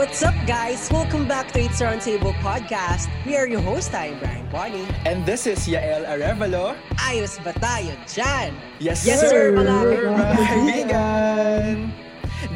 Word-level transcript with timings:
What's 0.00 0.24
up, 0.24 0.32
guys? 0.48 0.88
Welcome 0.88 1.28
back 1.28 1.52
to 1.52 1.60
It's 1.60 1.76
Round 1.84 2.00
Table 2.00 2.32
Podcast. 2.40 3.12
We 3.28 3.36
are 3.36 3.44
your 3.44 3.60
host, 3.60 3.92
I'm 3.92 4.16
Brian 4.16 4.48
Bonnie. 4.48 4.88
And 5.04 5.28
this 5.28 5.44
is 5.44 5.68
Yael 5.68 6.08
Arevalo. 6.08 6.72
Ayos 7.04 7.36
ba 7.44 7.52
tayo 7.60 7.92
dyan? 8.08 8.56
Yes, 8.80 9.04
Yes, 9.04 9.20
sir, 9.20 9.52
mga 9.52 9.76
mga 10.08 10.36
kaibigan! 10.40 11.92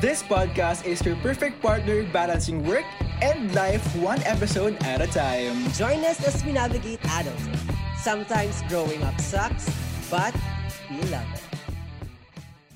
This 0.01 0.25
podcast 0.25 0.89
is 0.89 1.05
your 1.05 1.21
perfect 1.21 1.61
partner 1.61 2.09
balancing 2.17 2.65
work 2.65 2.89
and 3.21 3.53
life 3.53 3.85
one 4.01 4.25
episode 4.25 4.81
at 4.81 5.05
a 5.05 5.09
time. 5.13 5.69
Join 5.77 6.01
us 6.01 6.25
as 6.25 6.41
we 6.49 6.57
navigate 6.57 7.05
adulthood. 7.13 7.61
Sometimes 8.01 8.65
growing 8.73 9.05
up 9.05 9.21
sucks, 9.21 9.69
but 10.09 10.33
we 10.89 11.05
love 11.13 11.29
it. 11.37 11.44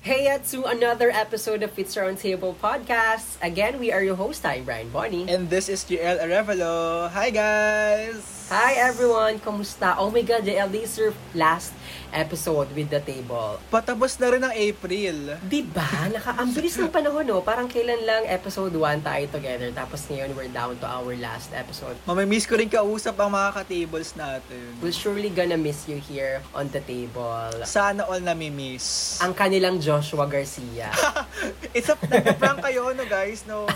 Hey, 0.01 0.27
at 0.27 0.45
to 0.55 0.63
another 0.63 1.11
episode 1.11 1.61
of 1.61 1.77
It's 1.77 1.97
Round 1.97 2.17
Table 2.17 2.55
Podcast. 2.55 3.35
Again, 3.43 3.79
we 3.79 3.91
are 3.91 4.01
your 4.01 4.15
host, 4.15 4.45
I'm 4.45 4.63
Brian 4.63 4.89
Bonnie. 4.89 5.27
And 5.27 5.49
this 5.49 5.67
is 5.67 5.83
Yael 5.85 6.23
Arevalo. 6.23 7.09
Hi, 7.11 7.29
guys! 7.29 8.38
Hi 8.49 8.81
everyone! 8.81 9.37
Kamusta? 9.37 9.93
Oh 10.01 10.09
my 10.09 10.25
God, 10.25 10.41
is 10.49 10.97
your 10.97 11.13
last 11.37 11.69
episode 12.09 12.73
with 12.73 12.89
the 12.89 12.97
table. 12.97 13.61
Patapos 13.69 14.17
na 14.17 14.27
rin 14.33 14.41
ang 14.41 14.53
April. 14.57 15.37
Diba? 15.45 15.85
Naka, 16.09 16.33
ang 16.33 16.49
bilis 16.49 16.73
ng 16.81 16.89
panahon, 16.89 17.21
no? 17.29 17.45
Parang 17.45 17.69
kailan 17.69 18.01
lang 18.01 18.25
episode 18.25 18.73
1 18.73 19.05
tayo 19.05 19.23
together. 19.29 19.69
Tapos 19.69 20.01
ngayon, 20.09 20.33
we're 20.33 20.49
down 20.49 20.73
to 20.81 20.89
our 20.89 21.13
last 21.21 21.53
episode. 21.53 21.93
Mamimiss 22.09 22.49
ko 22.49 22.57
rin 22.57 22.65
kausap 22.65 23.13
ang 23.21 23.29
mga 23.29 23.61
ka-tables 23.61 24.17
natin. 24.17 24.61
We're 24.81 24.97
surely 24.97 25.29
gonna 25.29 25.57
miss 25.57 25.85
you 25.85 26.01
here 26.01 26.41
on 26.57 26.73
the 26.73 26.81
table. 26.81 27.53
Sana 27.69 28.09
all 28.09 28.17
namimiss. 28.17 29.21
Ang 29.21 29.37
kanilang 29.37 29.77
Joshua 29.77 30.25
Garcia. 30.25 30.89
It's 31.77 31.93
a 31.93 31.95
nagpa-prank 32.01 32.65
kayo 32.65 32.97
no 32.97 33.05
guys 33.05 33.45
no. 33.45 33.69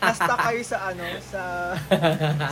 Nasta 0.00 0.34
kayo 0.48 0.60
sa 0.64 0.88
ano 0.88 1.04
sa 1.20 1.42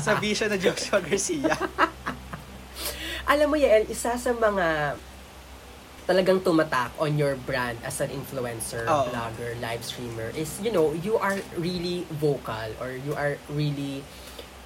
sa 0.04 0.12
vision 0.20 0.52
na 0.52 0.60
Joshua 0.60 1.00
Garcia. 1.00 1.56
Alam 3.32 3.46
mo, 3.48 3.56
Yael, 3.56 3.86
isa 3.88 4.18
sa 4.18 4.30
mga 4.34 4.98
talagang 6.02 6.42
tumatak 6.42 6.90
on 6.98 7.14
your 7.14 7.38
brand 7.46 7.78
as 7.86 8.02
an 8.02 8.10
influencer, 8.10 8.82
Oo. 8.90 9.06
vlogger, 9.08 9.54
live 9.62 9.86
streamer 9.86 10.34
is, 10.34 10.58
you 10.58 10.74
know, 10.74 10.90
you 10.98 11.14
are 11.14 11.38
really 11.54 12.02
vocal 12.10 12.68
or 12.82 12.90
you 12.90 13.14
are 13.14 13.38
really, 13.46 14.02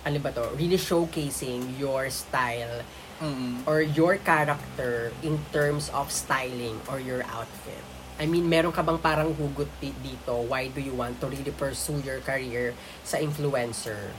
ano 0.02 0.16
ba 0.18 0.32
to, 0.32 0.48
really 0.56 0.80
showcasing 0.80 1.76
your 1.76 2.08
style 2.08 2.80
Mm. 3.16 3.64
or 3.64 3.80
your 3.80 4.20
character 4.20 5.08
in 5.24 5.40
terms 5.48 5.88
of 5.96 6.12
styling 6.12 6.76
or 6.84 7.00
your 7.00 7.24
outfit. 7.32 7.80
I 8.20 8.28
mean, 8.28 8.44
meron 8.44 8.76
ka 8.76 8.84
bang 8.84 9.00
parang 9.00 9.32
hugot 9.32 9.68
di- 9.80 9.96
dito? 10.04 10.44
Why 10.44 10.68
do 10.68 10.84
you 10.84 10.92
want 10.92 11.16
to 11.24 11.32
really 11.32 11.48
pursue 11.48 11.96
your 12.04 12.20
career 12.20 12.76
sa 13.08 13.16
influencer? 13.16 14.12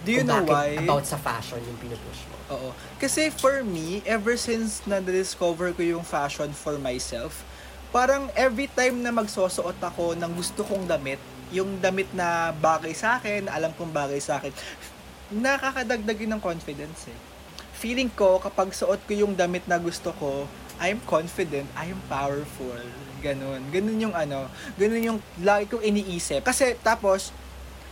Do 0.00 0.10
you 0.16 0.24
know 0.24 0.40
why? 0.48 0.80
about 0.80 1.04
sa 1.04 1.20
fashion 1.20 1.60
yung 1.60 1.76
pinupush 1.76 2.22
mo? 2.32 2.36
Oo. 2.56 2.68
Kasi 2.96 3.28
for 3.28 3.60
me, 3.60 4.00
ever 4.08 4.34
since 4.40 4.80
na-discover 4.88 5.76
ko 5.76 5.82
yung 5.84 6.04
fashion 6.04 6.50
for 6.56 6.80
myself, 6.80 7.44
parang 7.92 8.32
every 8.32 8.66
time 8.72 9.04
na 9.04 9.12
magsosuot 9.12 9.76
ako 9.76 10.16
ng 10.16 10.32
gusto 10.32 10.64
kong 10.64 10.88
damit, 10.88 11.20
yung 11.52 11.76
damit 11.82 12.08
na 12.16 12.54
bagay 12.56 12.94
sa 12.96 13.20
akin, 13.20 13.50
alam 13.50 13.74
kong 13.76 13.92
bagay 13.92 14.18
sa 14.22 14.40
akin, 14.40 14.54
nakakadagdag 15.30 16.16
yun 16.16 16.32
ng 16.38 16.42
confidence 16.42 17.10
eh. 17.10 17.18
Feeling 17.76 18.08
ko, 18.12 18.40
kapag 18.40 18.72
suot 18.72 19.00
ko 19.04 19.12
yung 19.12 19.34
damit 19.36 19.64
na 19.68 19.76
gusto 19.76 20.14
ko, 20.16 20.48
I'm 20.80 21.02
confident, 21.04 21.68
I'm 21.76 22.00
powerful. 22.08 22.80
Ganun. 23.20 23.68
Ganun 23.68 23.98
yung 24.00 24.14
ano, 24.16 24.48
ganun 24.80 25.02
yung 25.04 25.18
lagi 25.44 25.68
kong 25.68 25.84
iniisip. 25.84 26.40
Kasi 26.40 26.72
tapos, 26.80 27.36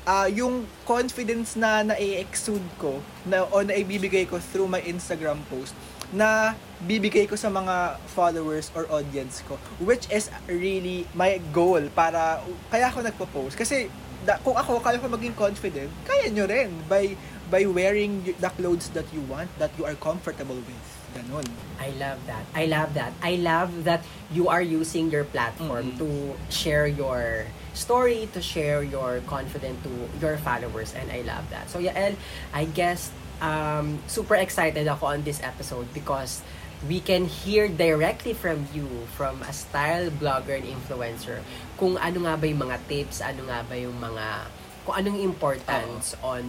ah 0.09 0.25
yung 0.25 0.65
confidence 0.89 1.53
na 1.53 1.85
na-exude 1.85 2.65
ko 2.81 2.97
na 3.29 3.45
o 3.45 3.61
na 3.61 3.77
ibibigay 3.77 4.25
ko 4.25 4.41
through 4.41 4.65
my 4.65 4.81
Instagram 4.89 5.37
post 5.53 5.77
na 6.09 6.57
bibigay 6.81 7.29
ko 7.29 7.37
sa 7.37 7.53
mga 7.53 8.01
followers 8.17 8.73
or 8.73 8.89
audience 8.89 9.45
ko 9.45 9.61
which 9.85 10.09
is 10.09 10.33
really 10.49 11.05
my 11.13 11.37
goal 11.53 11.85
para 11.93 12.41
kaya 12.73 12.89
ako 12.89 13.05
nagpo-post 13.05 13.53
kasi 13.61 13.93
da, 14.25 14.41
kung 14.41 14.57
ako 14.57 14.81
kaya 14.81 14.97
ko 14.97 15.13
maging 15.13 15.37
confident 15.37 15.93
kaya 16.09 16.33
nyo 16.33 16.49
rin 16.49 16.73
by 16.89 17.13
by 17.53 17.69
wearing 17.69 18.25
the 18.41 18.51
clothes 18.57 18.89
that 18.97 19.05
you 19.13 19.21
want 19.29 19.53
that 19.61 19.69
you 19.77 19.85
are 19.85 19.97
comfortable 20.01 20.57
with 20.57 20.87
ganun 21.13 21.45
I 21.79 21.93
love 21.95 22.19
that. 22.27 22.43
I 22.59 22.67
love 22.67 22.91
that. 22.99 23.13
I 23.23 23.39
love 23.39 23.87
that 23.87 24.03
you 24.35 24.51
are 24.51 24.61
using 24.61 25.15
your 25.15 25.23
platform 25.23 25.95
Mhm. 25.95 25.99
to 26.03 26.09
share 26.51 26.91
your 26.91 27.47
story, 27.79 28.29
to 28.35 28.43
share 28.43 28.83
your 28.83 29.23
confidence 29.31 29.79
to 29.87 29.93
your 30.19 30.37
followers, 30.43 30.93
and 30.99 31.07
I 31.15 31.23
love 31.23 31.47
that. 31.55 31.71
So, 31.71 31.79
Yael, 31.79 32.19
I 32.53 32.67
guess 32.67 33.15
um, 33.41 34.03
super 34.11 34.35
excited 34.35 34.91
ako 34.91 35.15
on 35.15 35.23
this 35.23 35.39
episode 35.47 35.87
because 35.95 36.43
we 36.91 36.99
can 36.99 37.27
hear 37.27 37.71
directly 37.71 38.35
from 38.35 38.67
you, 38.75 38.87
from 39.15 39.43
a 39.47 39.53
style 39.55 40.11
blogger 40.11 40.59
and 40.59 40.67
influencer, 40.67 41.43
kung 41.79 41.99
ano 41.99 42.27
nga 42.27 42.35
ba 42.35 42.45
yung 42.47 42.63
mga 42.67 42.79
tips, 42.91 43.23
ano 43.23 43.47
nga 43.47 43.63
ba 43.63 43.75
yung 43.79 43.99
mga, 43.99 44.51
kung 44.87 44.95
anong 44.99 45.19
importance 45.23 46.15
on, 46.23 46.43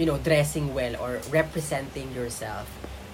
you 0.00 0.04
know, 0.04 0.16
dressing 0.20 0.72
well 0.72 0.96
or 1.00 1.20
representing 1.28 2.08
yourself 2.12 2.68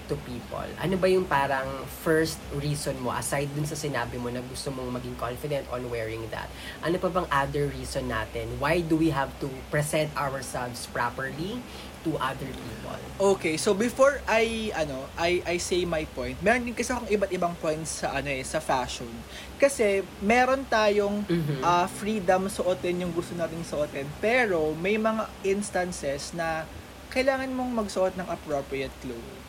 to 0.07 0.15
people? 0.23 0.65
Ano 0.77 0.95
ba 0.95 1.07
yung 1.07 1.25
parang 1.25 1.65
first 2.01 2.37
reason 2.53 2.97
mo 2.97 3.09
aside 3.09 3.49
dun 3.51 3.65
sa 3.65 3.73
sinabi 3.73 4.15
mo 4.15 4.29
na 4.29 4.41
gusto 4.41 4.69
mong 4.69 4.89
maging 4.93 5.15
confident 5.15 5.65
on 5.69 5.85
wearing 5.87 6.25
that? 6.29 6.49
Ano 6.79 6.95
pa 6.95 7.09
bang 7.09 7.27
other 7.27 7.67
reason 7.67 8.07
natin? 8.07 8.57
Why 8.57 8.79
do 8.79 8.95
we 8.95 9.09
have 9.09 9.33
to 9.39 9.47
present 9.67 10.13
ourselves 10.13 10.85
properly 10.87 11.57
to 12.01 12.13
other 12.17 12.45
people? 12.45 12.99
Okay, 13.15 13.55
so 13.55 13.73
before 13.73 14.21
I 14.25 14.69
ano, 14.71 15.09
I 15.15 15.41
I 15.43 15.55
say 15.57 15.83
my 15.83 16.05
point, 16.07 16.37
meron 16.39 16.63
din 16.63 16.75
kasi 16.75 16.91
akong 16.91 17.09
iba't 17.09 17.31
ibang 17.31 17.55
points 17.57 18.03
sa 18.03 18.13
ano 18.13 18.29
eh, 18.29 18.45
sa 18.45 18.59
fashion. 18.59 19.09
Kasi 19.55 20.03
meron 20.19 20.67
tayong 20.67 21.23
Mhm. 21.25 21.63
ah, 21.63 21.87
freedom 21.87 22.45
suotin 22.45 23.01
yung 23.01 23.13
gusto 23.15 23.33
nating 23.33 23.63
suotin, 23.63 24.05
pero 24.19 24.75
may 24.75 24.95
mga 24.95 25.25
instances 25.41 26.29
na 26.31 26.67
kailangan 27.09 27.47
mong 27.47 27.71
magsuot 27.79 28.13
ng 28.19 28.27
appropriate 28.27 28.91
clothes. 28.99 29.44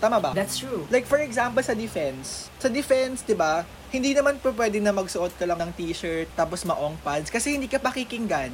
Tama 0.00 0.16
ba? 0.18 0.32
That's 0.32 0.56
true. 0.56 0.88
Like 0.88 1.04
for 1.04 1.20
example 1.20 1.60
sa 1.60 1.76
defense. 1.76 2.48
Sa 2.56 2.72
defense, 2.72 3.20
'di 3.22 3.36
ba? 3.36 3.68
Hindi 3.92 4.16
naman 4.16 4.40
po 4.40 4.50
pwede 4.56 4.80
na 4.80 4.96
magsuot 4.96 5.36
ka 5.36 5.44
lang 5.44 5.60
ng 5.60 5.70
t-shirt 5.76 6.32
tapos 6.32 6.64
maong 6.64 6.96
pants 7.04 7.28
kasi 7.28 7.60
hindi 7.60 7.68
ka 7.68 7.76
pakikinggan. 7.76 8.50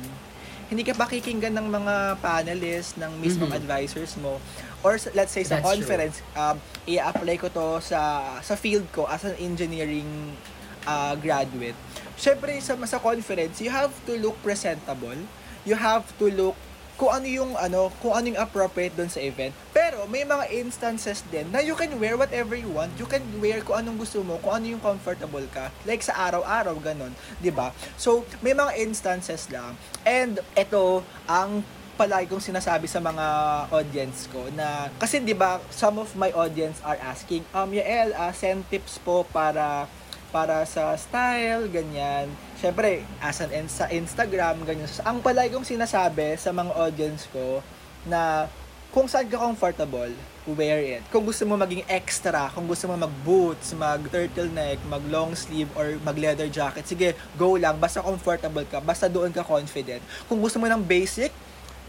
Hindi 0.67 0.83
ka 0.83 0.99
pakikinggan 0.99 1.55
ng 1.55 1.67
mga 1.71 1.95
panelists, 2.19 2.99
ng 2.99 3.23
mismong 3.23 3.55
Mhm. 3.55 3.61
advisors 3.63 4.19
mo. 4.19 4.43
Or 4.83 4.99
let's 5.15 5.31
say 5.31 5.47
sa 5.47 5.63
That's 5.63 5.71
conference, 5.71 6.17
um, 6.35 6.59
i-apply 6.91 7.39
ko 7.39 7.47
to 7.47 7.79
sa 7.79 8.21
sa 8.43 8.59
field 8.59 8.91
ko 8.91 9.07
as 9.07 9.23
an 9.23 9.39
engineering 9.39 10.35
uh, 10.83 11.15
graduate. 11.15 11.79
Syempre 12.19 12.59
sa 12.59 12.75
sa 12.83 12.99
conference, 12.99 13.63
you 13.63 13.71
have 13.71 13.95
to 14.11 14.19
look 14.19 14.35
presentable. 14.43 15.19
You 15.63 15.79
have 15.79 16.07
to 16.19 16.27
look 16.31 16.59
kung 16.97 17.13
ano 17.13 17.29
yung 17.29 17.53
ano, 17.55 17.93
kung 18.01 18.17
ano 18.17 18.33
yung 18.33 18.41
appropriate 18.41 18.97
doon 18.97 19.13
sa 19.13 19.21
event. 19.21 19.53
Pero 19.71 20.09
may 20.09 20.25
mga 20.25 20.49
instances 20.57 21.21
din 21.29 21.45
na 21.53 21.61
you 21.61 21.77
can 21.77 21.93
wear 22.01 22.17
whatever 22.17 22.57
you 22.57 22.73
want. 22.73 22.93
You 22.97 23.05
can 23.05 23.23
wear 23.39 23.61
kung 23.61 23.85
anong 23.85 24.01
gusto 24.01 24.25
mo, 24.25 24.41
kung 24.41 24.57
ano 24.57 24.67
yung 24.77 24.83
comfortable 24.83 25.45
ka. 25.53 25.69
Like 25.85 26.01
sa 26.01 26.17
araw-araw 26.17 26.75
ganun, 26.81 27.13
'di 27.39 27.53
ba? 27.53 27.71
So, 28.01 28.25
may 28.41 28.57
mga 28.57 28.81
instances 28.81 29.47
lang. 29.53 29.77
And 30.09 30.41
ito 30.57 31.05
ang 31.29 31.63
palagi 31.97 32.29
kong 32.29 32.45
sinasabi 32.45 32.85
sa 32.85 33.01
mga 33.01 33.27
audience 33.73 34.29
ko 34.29 34.45
na 34.53 34.93
kasi 35.01 35.17
'di 35.17 35.33
ba 35.33 35.57
some 35.73 35.97
of 35.97 36.13
my 36.13 36.29
audience 36.37 36.77
are 36.85 37.01
asking 37.01 37.41
um 37.57 37.73
Yael 37.73 38.13
uh, 38.13 38.29
send 38.37 38.69
tips 38.69 39.01
po 39.01 39.25
para 39.33 39.89
para 40.35 40.63
sa 40.69 40.95
style, 40.99 41.71
ganyan. 41.71 42.31
Siyempre, 42.59 43.07
as 43.23 43.39
an 43.43 43.51
in- 43.53 43.71
sa 43.71 43.87
Instagram, 43.91 44.63
ganyan. 44.67 44.89
So, 44.91 45.05
ang 45.07 45.23
palagi 45.23 45.55
kong 45.55 45.67
sinasabi 45.67 46.37
sa 46.37 46.51
mga 46.51 46.73
audience 46.75 47.29
ko 47.31 47.63
na 48.07 48.51
kung 48.95 49.11
saan 49.11 49.29
ka 49.29 49.37
comfortable, 49.37 50.09
wear 50.47 50.79
it. 50.81 51.03
Kung 51.11 51.27
gusto 51.27 51.43
mo 51.45 51.59
maging 51.59 51.85
extra, 51.85 52.49
kung 52.55 52.65
gusto 52.65 52.87
mo 52.87 52.95
mag-boots, 52.97 53.75
mag-turtleneck, 53.75 54.79
mag-long 54.87 55.35
sleeve, 55.35 55.69
or 55.75 55.99
mag-leather 56.01 56.47
jacket, 56.47 56.87
sige, 56.87 57.13
go 57.35 57.59
lang. 57.59 57.77
Basta 57.77 58.01
comfortable 58.01 58.65
ka. 58.65 58.79
Basta 58.79 59.11
doon 59.11 59.35
ka 59.35 59.43
confident. 59.43 60.01
Kung 60.31 60.39
gusto 60.39 60.57
mo 60.57 60.71
ng 60.71 60.81
basic, 60.81 61.29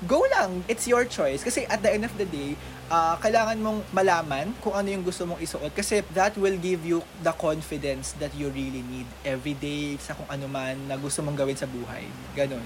go 0.06 0.22
lang. 0.30 0.62
It's 0.68 0.86
your 0.86 1.04
choice. 1.04 1.42
Kasi 1.42 1.66
at 1.66 1.82
the 1.82 1.90
end 1.90 2.04
of 2.04 2.14
the 2.14 2.24
day, 2.24 2.54
ah, 2.88 3.18
kailangan 3.18 3.58
mong 3.58 3.82
malaman 3.90 4.54
kung 4.60 4.72
ano 4.72 4.86
yung 4.86 5.02
gusto 5.02 5.26
mong 5.26 5.40
isuot. 5.40 5.74
Kasi 5.74 6.06
that 6.12 6.36
will 6.36 6.56
give 6.56 6.84
you 6.84 7.02
the 7.20 7.34
confidence 7.34 8.14
that 8.14 8.30
you 8.32 8.52
really 8.52 8.84
need 8.84 9.08
every 9.24 9.56
day 9.56 9.98
sa 9.98 10.14
kung 10.14 10.28
ano 10.28 10.46
man 10.46 10.78
na 10.86 10.96
gusto 10.96 11.26
mong 11.26 11.34
gawin 11.36 11.56
sa 11.56 11.66
buhay. 11.66 12.06
Ganon. 12.34 12.62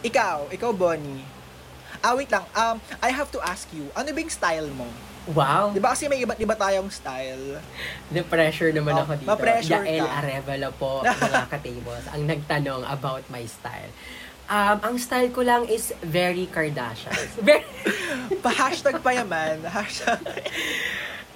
Ikaw, 0.00 0.50
ikaw 0.50 0.70
Bonnie. 0.70 1.24
Ah, 1.98 2.14
wait 2.14 2.28
lang. 2.28 2.44
Um, 2.52 2.78
I 3.00 3.10
have 3.10 3.32
to 3.32 3.40
ask 3.40 3.66
you, 3.72 3.90
ano 3.92 4.06
ba 4.06 4.18
yung 4.20 4.30
style 4.30 4.70
mo? 4.70 4.86
Wow. 5.28 5.74
Di 5.74 5.80
ba 5.82 5.92
kasi 5.92 6.08
may 6.08 6.22
iba't 6.22 6.38
iba 6.38 6.54
tayong 6.54 6.88
style? 6.88 7.60
The 8.08 8.22
pressure 8.22 8.72
naman 8.72 8.96
Oh, 8.96 9.04
ako 9.04 9.12
dito. 9.18 9.28
ma-pressure 9.28 9.84
Yael 9.84 10.06
ka. 10.06 10.24
Arevalo 10.24 10.68
po, 10.72 10.90
mga 11.04 11.42
ka-tables, 11.50 12.04
ang 12.08 12.22
nagtanong 12.24 12.82
about 12.86 13.24
my 13.28 13.44
style. 13.44 13.92
Um, 14.48 14.76
ang 14.82 14.96
style 14.96 15.28
ko 15.28 15.44
lang 15.44 15.68
is 15.68 15.92
very 16.00 16.48
Kardashian. 16.48 17.12
Very, 17.44 17.68
Pa-hashtag 18.40 18.96
payaman. 19.00 19.60
Hashtag, 19.62 20.24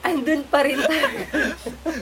andun 0.02 0.48
pa 0.48 0.64
rin 0.64 0.80
tayo. 0.80 1.08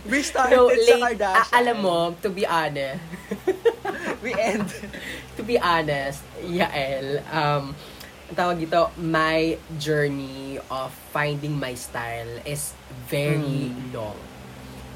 we 0.06 0.22
started 0.22 0.54
No, 0.54 0.70
sa 0.70 0.78
late, 0.78 1.02
Kardashian. 1.18 1.42
a- 1.42 1.52
alam 1.52 1.76
mo, 1.80 1.98
to 2.16 2.30
be 2.30 2.46
honest, 2.46 3.02
We 4.22 4.36
end. 4.36 4.68
to 5.36 5.42
be 5.42 5.58
honest, 5.58 6.20
Yael, 6.40 7.24
um, 7.32 7.72
ang 8.28 8.36
tawag 8.36 8.60
dito, 8.60 8.92
my 8.96 9.56
journey 9.76 10.60
of 10.68 10.92
finding 11.10 11.58
my 11.58 11.74
style 11.74 12.28
is 12.44 12.70
very 13.08 13.72
Hmm. 13.72 13.90
long. 13.90 14.18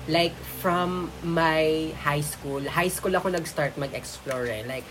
Like, 0.06 0.36
from 0.60 1.08
my 1.24 1.90
high 1.98 2.20
school, 2.20 2.60
high 2.62 2.92
school 2.92 3.16
ako 3.16 3.32
nag-start 3.32 3.74
mag-explore 3.74 4.44
eh. 4.46 4.62
Like, 4.62 4.84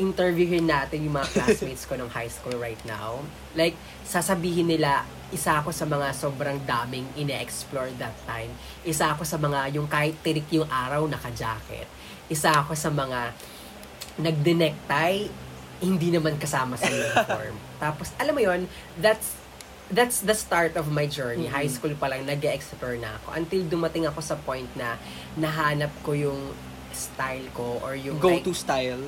interviewin 0.00 0.64
natin 0.64 1.04
yung 1.04 1.20
mga 1.20 1.28
classmates 1.36 1.84
ko 1.84 2.00
ng 2.00 2.08
high 2.08 2.30
school 2.30 2.56
right 2.56 2.80
now. 2.88 3.20
Like, 3.52 3.76
sasabihin 4.08 4.72
nila, 4.72 5.04
isa 5.28 5.60
ako 5.60 5.72
sa 5.72 5.84
mga 5.84 6.16
sobrang 6.16 6.60
daming 6.64 7.04
ine-explore 7.16 7.92
that 8.00 8.16
time. 8.24 8.52
Isa 8.84 9.12
ako 9.12 9.24
sa 9.28 9.36
mga, 9.36 9.76
yung 9.76 9.88
kahit 9.88 10.16
tirik 10.24 10.48
yung 10.52 10.68
araw, 10.68 11.04
naka-jacket. 11.04 11.88
Isa 12.32 12.56
ako 12.56 12.72
sa 12.72 12.88
mga 12.88 13.36
nagde-necktie, 14.20 15.28
hindi 15.82 16.08
naman 16.08 16.40
kasama 16.40 16.76
sa 16.80 16.88
uniform. 16.88 17.56
Tapos, 17.82 18.12
alam 18.16 18.32
mo 18.32 18.40
yon 18.40 18.70
that's 18.96 19.34
that's 19.92 20.24
the 20.24 20.32
start 20.32 20.72
of 20.80 20.88
my 20.88 21.04
journey. 21.04 21.52
Mhm. 21.52 21.52
High 21.52 21.68
school 21.68 21.92
pa 22.00 22.08
lang, 22.08 22.24
nag-explore 22.24 22.96
na 22.96 23.20
ako. 23.20 23.36
Until 23.36 23.60
dumating 23.68 24.08
ako 24.08 24.24
sa 24.24 24.40
point 24.40 24.68
na 24.72 24.96
nahanap 25.36 25.92
ko 26.00 26.16
yung 26.16 26.56
style 26.96 27.44
ko 27.52 27.76
or 27.84 27.92
yung 27.92 28.16
like, 28.16 28.40
Go-to 28.40 28.56
style. 28.56 29.04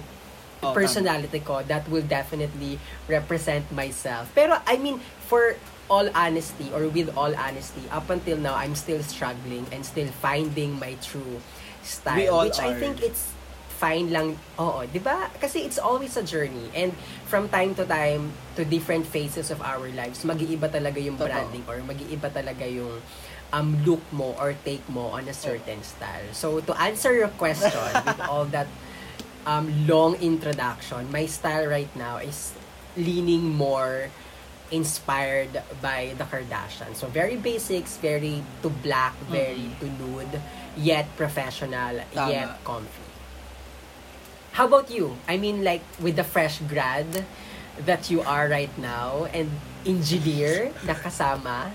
Oh, 0.62 0.72
personality 0.72 1.40
ko 1.40 1.62
that 1.66 1.88
will 1.88 2.04
definitely 2.04 2.78
represent 3.08 3.66
myself. 3.72 4.30
Pero 4.34 4.60
I 4.66 4.76
mean, 4.78 5.00
for 5.26 5.56
all 5.90 6.08
honesty 6.14 6.70
or 6.72 6.88
with 6.88 7.12
all 7.16 7.34
honesty, 7.36 7.84
up 7.90 8.08
until 8.08 8.36
now, 8.38 8.54
I'm 8.54 8.74
still 8.74 9.02
struggling 9.02 9.66
and 9.72 9.84
still 9.84 10.08
finding 10.22 10.78
my 10.78 10.96
true 11.02 11.40
style. 11.82 12.16
We 12.16 12.28
all 12.28 12.44
which 12.48 12.60
I 12.60 12.72
are. 12.72 12.80
think 12.80 13.02
it's 13.02 13.34
fine 13.76 14.08
lang. 14.08 14.38
Oo, 14.56 14.86
di 14.88 15.02
ba? 15.02 15.28
Kasi 15.36 15.66
it's 15.66 15.76
always 15.76 16.16
a 16.16 16.24
journey. 16.24 16.72
And 16.72 16.96
from 17.28 17.52
time 17.52 17.74
to 17.76 17.84
time, 17.84 18.32
to 18.56 18.64
different 18.64 19.04
phases 19.04 19.50
of 19.50 19.60
our 19.60 19.90
lives, 19.92 20.24
mag-iiba 20.24 20.70
talaga 20.72 20.96
yung 21.02 21.20
Totoo. 21.20 21.28
branding 21.28 21.64
or 21.68 21.82
mag-iiba 21.84 22.32
talaga 22.32 22.64
yung 22.64 23.02
um, 23.52 23.68
look 23.84 24.00
mo 24.14 24.32
or 24.40 24.56
take 24.64 24.82
mo 24.88 25.12
on 25.12 25.28
a 25.28 25.36
certain 25.36 25.82
style. 25.84 26.30
So, 26.32 26.64
to 26.64 26.72
answer 26.80 27.12
your 27.12 27.28
question 27.36 27.74
with 28.08 28.20
all 28.24 28.46
that 28.56 28.70
um, 29.46 29.86
long 29.86 30.16
introduction, 30.20 31.10
my 31.12 31.26
style 31.26 31.66
right 31.66 31.90
now 31.96 32.18
is 32.18 32.52
leaning 32.96 33.54
more 33.54 34.10
inspired 34.70 35.62
by 35.82 36.14
the 36.18 36.24
Kardashians. 36.24 36.96
So 36.96 37.06
very 37.06 37.36
basics, 37.36 37.96
very 37.98 38.42
to 38.62 38.68
black, 38.70 39.14
very 39.30 39.70
to 39.80 39.86
nude, 40.00 40.40
yet 40.76 41.06
professional, 41.16 42.00
Tama. 42.12 42.30
yet 42.32 42.64
comfy. 42.64 43.02
How 44.52 44.66
about 44.66 44.90
you? 44.90 45.16
I 45.28 45.36
mean 45.36 45.64
like 45.64 45.82
with 46.00 46.16
the 46.16 46.24
fresh 46.24 46.60
grad 46.60 47.24
that 47.86 48.10
you 48.10 48.22
are 48.22 48.48
right 48.48 48.70
now 48.78 49.26
and 49.34 49.50
engineer 49.84 50.70
na 50.86 50.94
kasama. 50.94 51.70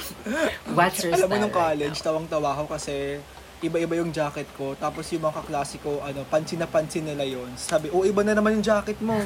What's 0.74 1.04
your 1.04 1.14
Alam 1.14 1.28
mo 1.30 1.36
nung 1.36 1.52
right 1.54 1.76
college, 1.76 1.96
now? 2.02 2.06
tawang-tawa 2.10 2.48
ako 2.56 2.64
kasi 2.74 3.20
iba-iba 3.64 3.96
yung 3.96 4.12
jacket 4.12 4.48
ko. 4.52 4.76
Tapos 4.76 5.08
yung 5.12 5.24
mga 5.24 5.40
kaklase 5.40 5.80
ko, 5.80 6.04
ano, 6.04 6.28
pansin 6.28 6.60
na 6.60 6.68
pansin 6.68 7.04
nila 7.08 7.24
yon 7.24 7.48
Sabi, 7.56 7.88
oh, 7.88 8.04
iba 8.04 8.20
na 8.20 8.36
naman 8.36 8.60
yung 8.60 8.64
jacket 8.64 9.00
mo. 9.00 9.16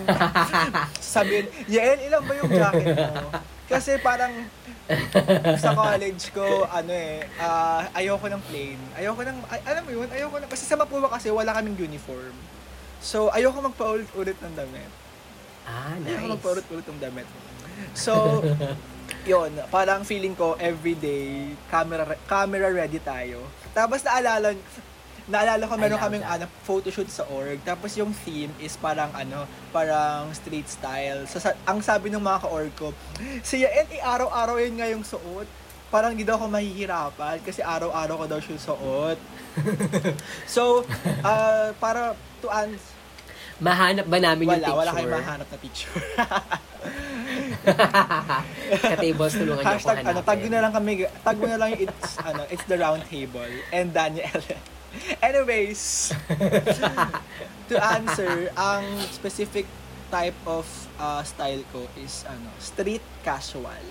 Sabi, 1.14 1.50
Yael, 1.66 2.06
ilan 2.06 2.22
ba 2.22 2.34
yung 2.38 2.52
jacket 2.52 2.94
mo? 2.94 3.16
Kasi 3.66 3.98
parang 3.98 4.30
sa 5.58 5.74
college 5.74 6.34
ko, 6.34 6.66
ano 6.66 6.90
eh, 6.90 7.26
ah, 7.38 7.86
ayoko 7.94 8.26
ng 8.26 8.42
plain. 8.46 8.78
Ayoko 8.98 9.22
ng, 9.22 9.38
ay, 9.50 9.60
alam 9.66 9.82
mo 9.86 9.90
yun, 9.94 10.08
ayoko 10.10 10.36
ng, 10.42 10.50
kasi 10.50 10.66
sa 10.66 10.78
Mapua 10.78 11.10
kasi 11.10 11.30
wala 11.30 11.54
kaming 11.54 11.78
uniform. 11.78 12.34
So, 13.02 13.30
ayoko 13.30 13.62
magpaulit-ulit 13.64 14.38
ng 14.38 14.54
damit. 14.54 14.90
Ah, 15.66 15.94
Ayoko 15.94 16.26
nice. 16.26 16.34
magpaulit-ulit 16.38 16.86
ng 16.86 17.00
damit. 17.00 17.26
So, 17.96 18.42
yun, 19.24 19.50
parang 19.70 20.04
feeling 20.04 20.36
ko 20.36 20.54
everyday 20.60 21.54
camera 21.70 22.04
re- 22.04 22.20
camera 22.28 22.68
ready 22.68 23.00
tayo. 23.00 23.46
Tapos 23.72 24.02
naalala 24.02 24.56
naalala 25.30 25.62
ko 25.70 25.74
meron 25.78 26.00
kaming 26.02 26.26
that. 26.26 26.42
ano, 26.42 26.44
photoshoot 26.66 27.06
sa 27.06 27.22
org. 27.30 27.62
Tapos 27.62 27.94
yung 27.94 28.10
theme 28.26 28.50
is 28.58 28.74
parang 28.74 29.14
ano, 29.14 29.46
parang 29.70 30.34
street 30.34 30.66
style. 30.66 31.24
So, 31.30 31.38
sa, 31.38 31.54
ang 31.62 31.78
sabi 31.78 32.10
ng 32.10 32.18
mga 32.18 32.38
ka-org 32.42 32.74
ko, 32.74 32.90
si 33.46 33.62
Yael, 33.62 33.86
eh, 33.94 34.02
araw-araw 34.02 34.58
yun 34.58 34.74
nga 34.82 34.90
yung 34.90 35.06
suot. 35.06 35.46
Parang 35.90 36.14
di 36.14 36.26
daw 36.26 36.38
ako 36.38 36.50
mahihirapan 36.50 37.42
kasi 37.46 37.62
araw-araw 37.62 38.14
ko 38.22 38.26
daw 38.26 38.40
siya 38.42 38.58
suot. 38.58 39.18
so, 40.54 40.82
uh, 41.22 41.70
para 41.78 42.18
to 42.42 42.50
answer, 42.50 42.98
Mahanap 43.60 44.08
ba 44.08 44.16
namin 44.16 44.48
yung 44.48 44.56
wala, 44.56 44.66
picture? 44.72 44.80
wala 44.80 44.90
kayong 44.96 45.14
mahanap 45.20 45.48
na 45.52 45.58
picture. 45.60 45.92
Ka-tables, 48.82 49.34
tulungan 49.36 49.62
niyo 49.62 49.76
ako 49.76 49.76
Hashtag, 49.76 49.98
ano, 50.00 50.08
hanapin. 50.10 50.28
tag 50.28 50.40
na 50.48 50.58
lang 50.60 50.72
kami, 50.72 50.92
tag 51.04 51.38
na 51.38 51.56
lang 51.60 51.68
yung 51.76 51.82
it's, 51.84 52.10
ano, 52.28 52.42
it's 52.48 52.66
the 52.66 52.76
round 52.78 53.02
table 53.08 53.52
and 53.72 53.92
Daniel. 53.92 54.42
Anyways, 55.22 56.10
to 57.70 57.74
answer, 57.78 58.50
ang 58.58 58.84
specific 59.12 59.66
type 60.10 60.36
of 60.44 60.66
uh, 60.98 61.22
style 61.22 61.62
ko 61.70 61.86
is 61.94 62.26
ano, 62.26 62.50
street 62.58 63.04
casual. 63.22 63.84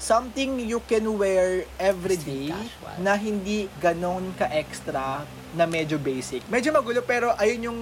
Something 0.00 0.58
you 0.64 0.80
can 0.88 1.04
wear 1.20 1.68
every 1.76 2.16
day 2.16 2.50
na 2.98 3.14
hindi 3.14 3.68
ganon 3.78 4.32
ka-extra 4.34 5.22
na 5.54 5.64
medyo 5.68 6.00
basic. 6.00 6.42
Medyo 6.48 6.72
magulo 6.72 7.04
pero 7.04 7.36
ayun 7.36 7.60
yung 7.70 7.80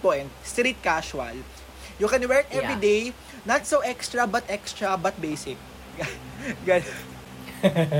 point. 0.00 0.26
Street 0.42 0.80
casual. 0.80 1.36
You 1.98 2.06
can 2.06 2.22
wear 2.24 2.46
it 2.46 2.50
every 2.50 2.78
Yeah. 2.78 2.82
day, 2.82 3.02
not 3.42 3.66
so 3.66 3.82
extra 3.82 4.24
but 4.24 4.46
extra 4.46 4.94
but 4.94 5.18
basic. 5.18 5.58
Gan 6.66 6.82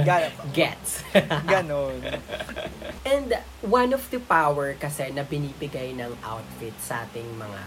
Gan 0.07 0.31
Gets. 0.55 1.03
ganon. 1.51 1.99
And 3.03 3.35
one 3.67 3.91
of 3.91 4.07
the 4.15 4.23
power 4.23 4.79
kasi 4.79 5.11
na 5.11 5.27
binibigay 5.27 5.99
ng 5.99 6.15
outfit 6.23 6.79
sa 6.79 7.03
ating 7.03 7.27
mga 7.35 7.61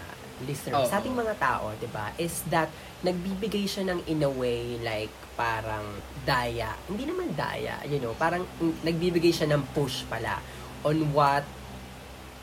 listeners, 0.48 0.88
Oo. 0.88 0.90
sa 0.90 1.04
ating 1.04 1.12
mga 1.12 1.36
tao, 1.36 1.76
'di 1.76 1.92
ba? 1.92 2.16
Is 2.16 2.40
that 2.48 2.72
nagbibigay 3.04 3.68
siya 3.68 3.92
ng 3.92 4.08
in 4.08 4.24
a 4.24 4.32
way 4.32 4.80
like 4.80 5.12
parang 5.36 5.84
daya. 6.24 6.72
Hindi 6.88 7.08
naman 7.08 7.36
daya, 7.36 7.80
you 7.84 8.00
know, 8.00 8.16
parang 8.16 8.44
nagbibigay 8.80 9.32
siya 9.32 9.52
ng 9.52 9.62
push 9.76 10.04
pala 10.08 10.40
on 10.84 11.12
what 11.12 11.44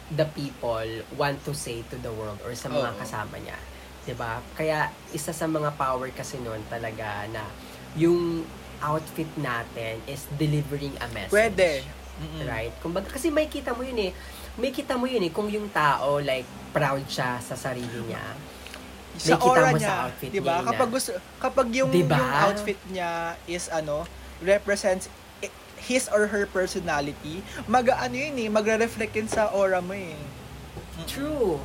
the 0.10 0.26
people 0.34 0.86
want 1.18 1.38
to 1.46 1.54
say 1.54 1.86
to 1.90 1.96
the 2.02 2.10
world 2.10 2.38
or 2.46 2.54
sa 2.54 2.70
mga 2.70 2.94
Oo. 2.94 3.00
kasama 3.02 3.38
niya. 3.42 3.58
'Di 4.10 4.18
ba? 4.18 4.42
Kaya 4.58 4.90
isa 5.14 5.30
sa 5.30 5.46
mga 5.46 5.78
power 5.78 6.10
kasi 6.10 6.42
noon 6.42 6.66
talaga 6.66 7.30
na 7.30 7.46
yung 7.94 8.42
outfit 8.82 9.30
natin 9.38 10.02
is 10.10 10.26
delivering 10.34 10.98
a 10.98 11.08
message. 11.14 11.30
Pwede. 11.30 11.86
Mm-mm. 12.18 12.42
Right? 12.50 12.74
Kumbaga, 12.82 13.06
kasi 13.14 13.30
may 13.30 13.46
kita 13.46 13.78
mo 13.78 13.86
yun 13.86 14.10
eh. 14.10 14.12
May 14.58 14.74
kita 14.74 14.98
mo 14.98 15.06
yun 15.06 15.22
eh 15.22 15.30
kung 15.30 15.46
yung 15.48 15.70
tao 15.70 16.18
like 16.18 16.50
proud 16.74 17.06
siya 17.06 17.38
sa 17.38 17.54
sarili 17.54 18.02
niya. 18.10 18.26
sa 19.20 19.36
Nakikita 19.36 19.46
aura 19.46 19.68
mo 19.70 19.78
niya, 19.78 19.90
sa 19.90 19.96
outfit 20.10 20.30
'di 20.32 20.42
ba? 20.42 20.56
niya 20.58 20.68
Kapag 20.74 20.90
gusto 20.90 21.10
kapag 21.38 21.68
yung 21.76 21.92
Diba? 21.94 22.18
yung 22.18 22.32
outfit 22.50 22.80
niya 22.90 23.36
is 23.46 23.70
ano, 23.70 24.10
represents 24.42 25.06
his 25.80 26.10
or 26.12 26.28
her 26.28 26.44
personality, 26.50 27.40
mag-ano 27.66 28.16
yun 28.16 28.36
eh, 28.36 28.50
magre-reflect 28.52 29.16
yun 29.16 29.30
sa 29.32 29.48
aura 29.54 29.80
mo 29.80 29.96
eh. 29.96 30.16
True. 31.08 31.62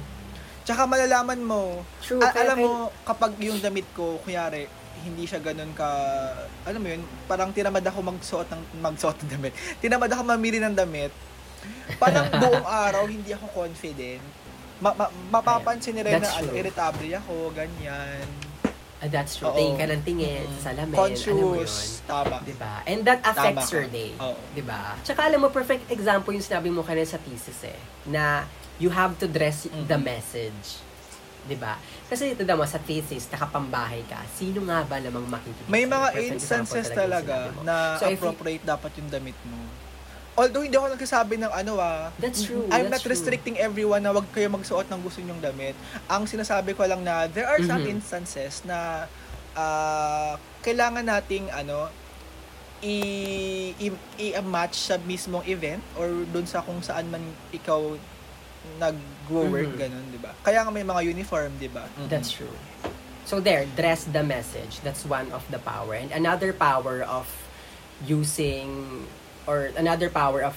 Tsaka 0.64 0.82
malalaman 0.84 1.40
mo, 1.40 1.84
True. 2.00 2.18
a- 2.18 2.32
Kaya 2.32 2.48
alam 2.48 2.56
mo, 2.58 2.72
kapag 3.04 3.36
yung 3.38 3.60
damit 3.60 3.84
ko, 3.92 4.16
kunyari, 4.18 4.64
hindi 4.98 5.28
siya 5.28 5.36
ganun 5.38 5.76
ka, 5.76 5.84
alam 6.64 6.80
mo 6.80 6.88
yun, 6.88 7.04
parang 7.28 7.52
tinamad 7.52 7.84
ako 7.84 8.00
magsuot 8.02 8.48
ng, 8.48 8.62
magsuot 8.80 9.16
ng 9.20 9.30
damit. 9.30 9.52
Tinamad 9.84 10.08
ako 10.08 10.24
mamili 10.24 10.56
ng 10.58 10.72
damit. 10.72 11.12
Parang 11.96 12.32
buong 12.40 12.64
araw, 12.64 13.04
hindi 13.04 13.28
ako 13.30 13.44
confident. 13.54 14.24
Ma- 14.80 14.96
ma- 14.96 15.12
mapapansin 15.30 15.94
nila 15.94 16.16
That's 16.16 16.32
na 16.32 16.40
ano, 16.40 16.48
true. 16.48 16.56
irritable 16.58 17.10
ako, 17.14 17.34
ganyan. 17.52 18.24
Ah, 18.98 19.08
that's 19.10 19.36
true. 19.36 19.46
Oo. 19.46 19.54
Tingin 19.54 19.76
ka 19.76 19.84
ng 19.86 20.02
tingin, 20.02 20.42
Mm. 20.42 20.56
sa 20.56 20.72
salamin, 20.72 20.80
alam 20.88 20.88
mo 20.88 20.96
yun. 20.96 21.12
Conscious. 21.60 22.00
Tama. 22.08 22.36
Diba? 22.40 22.72
And 22.88 23.04
that 23.04 23.20
affects 23.20 23.36
Tama 23.60 23.60
ka. 23.62 23.76
your 23.76 23.88
day. 23.92 24.10
Oo. 24.16 24.40
Diba? 24.50 24.80
Tsaka 25.04 25.28
alam 25.28 25.38
mo, 25.38 25.48
perfect 25.50 25.92
example 25.92 26.32
yung 26.32 26.40
sinabi 26.42 26.72
mo 26.72 26.80
kanina 26.80 27.04
sa 27.04 27.20
thesis 27.20 27.68
eh. 27.68 27.76
Na 28.06 28.48
you 28.76 28.90
have 28.90 29.14
to 29.16 29.26
dress 29.26 29.66
Mhm. 29.66 29.86
the 29.86 29.96
message. 29.96 30.82
Diba? 31.44 31.76
Kasi 32.04 32.32
ito 32.32 32.40
mo, 32.48 32.64
sa 32.64 32.78
thesis, 32.78 33.28
nakapambahay 33.28 34.00
ka. 34.04 34.24
Sino 34.30 34.64
nga 34.64 34.80
ba 34.80 34.96
namang 34.96 35.28
makikita? 35.28 35.68
May 35.68 35.84
mga 35.84 36.08
instances 36.26 36.88
talaga 36.88 37.52
na 37.60 38.00
So, 38.00 38.08
if 38.08 38.16
you- 38.16 38.24
appropriate 38.24 38.64
dapat 38.64 38.90
yung 38.96 39.08
damit 39.08 39.36
mo. 39.44 39.60
although 40.34 40.66
hindi 40.66 40.74
ako 40.74 40.98
nagsasabi 40.98 41.38
ng 41.38 41.52
ano 41.52 41.78
ah, 41.78 42.10
That's 42.18 42.42
true. 42.42 42.66
I'm 42.66 42.88
that's 42.88 42.90
not 42.90 43.00
true. 43.02 43.14
restricting 43.14 43.54
everyone 43.56 44.02
na 44.02 44.10
wag 44.10 44.26
kayo 44.32 44.50
magsuot 44.50 44.88
ng 44.88 44.98
gusto 44.98 45.22
nyong 45.22 45.38
damit. 45.38 45.78
Ang 46.08 46.26
sinasabi 46.26 46.74
ko 46.74 46.82
lang 46.82 47.06
na 47.06 47.28
there 47.28 47.46
are 47.46 47.62
some 47.62 47.78
Mhm. 47.80 47.94
instances 47.94 48.64
na 48.64 49.06
ah, 49.54 50.34
kailangan 50.60 51.06
nating 51.06 51.46
ano 51.48 51.86
i, 52.82 52.96
i, 53.78 53.88
i-match 54.28 54.74
sa 54.82 54.98
mismong 54.98 55.46
event 55.46 55.78
or 55.94 56.10
dun 56.26 56.44
sa 56.44 56.60
kung 56.60 56.82
saan 56.82 57.06
man 57.06 57.22
ikaw 57.50 57.94
nag-work, 58.78 59.72
Mhm. 59.72 59.78
ganun, 59.78 60.04
di 60.10 60.18
ba? 60.18 60.32
Kaya 60.40 60.62
nga 60.62 60.70
may 60.70 60.82
mga 60.82 61.02
uniform, 61.06 61.52
di 61.56 61.68
ba? 61.68 61.86
That's 62.08 62.30
true. 62.30 62.52
So 63.24 63.40
there, 63.40 63.64
dress 63.72 64.04
the 64.04 64.20
message. 64.20 64.84
That's 64.84 65.02
one 65.02 65.32
of 65.32 65.44
the 65.48 65.56
power. 65.58 65.96
And 65.96 66.12
another 66.12 66.52
power 66.52 67.00
of 67.00 67.24
using 68.04 69.04
or 69.46 69.72
another 69.76 70.10
power 70.10 70.42
of 70.42 70.56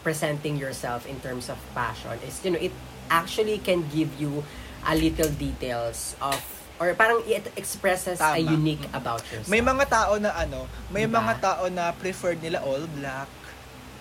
presenting 0.00 0.56
yourself 0.56 1.04
in 1.04 1.18
terms 1.20 1.48
of 1.48 1.58
fashion 1.74 2.16
is, 2.22 2.40
you 2.40 2.50
know, 2.50 2.60
it 2.60 2.72
actually 3.10 3.58
can 3.58 3.84
give 3.90 4.16
you 4.16 4.44
a 4.86 4.94
little 4.94 5.28
details 5.28 6.14
of 6.22 6.38
or 6.78 6.92
parang 6.92 7.24
it 7.26 7.48
expresses 7.56 8.20
a 8.20 8.36
Tama. 8.36 8.52
unique 8.52 8.84
about 8.92 9.24
yourself. 9.32 9.48
May 9.48 9.60
mga 9.60 9.84
tao 9.88 10.12
na 10.16 10.36
ano, 10.36 10.68
may 10.92 11.08
Diba? 11.08 11.18
mga 11.18 11.32
tao 11.40 11.64
na 11.68 11.90
preferred 11.90 12.38
nila 12.38 12.60
all 12.60 12.84
black, 12.94 13.26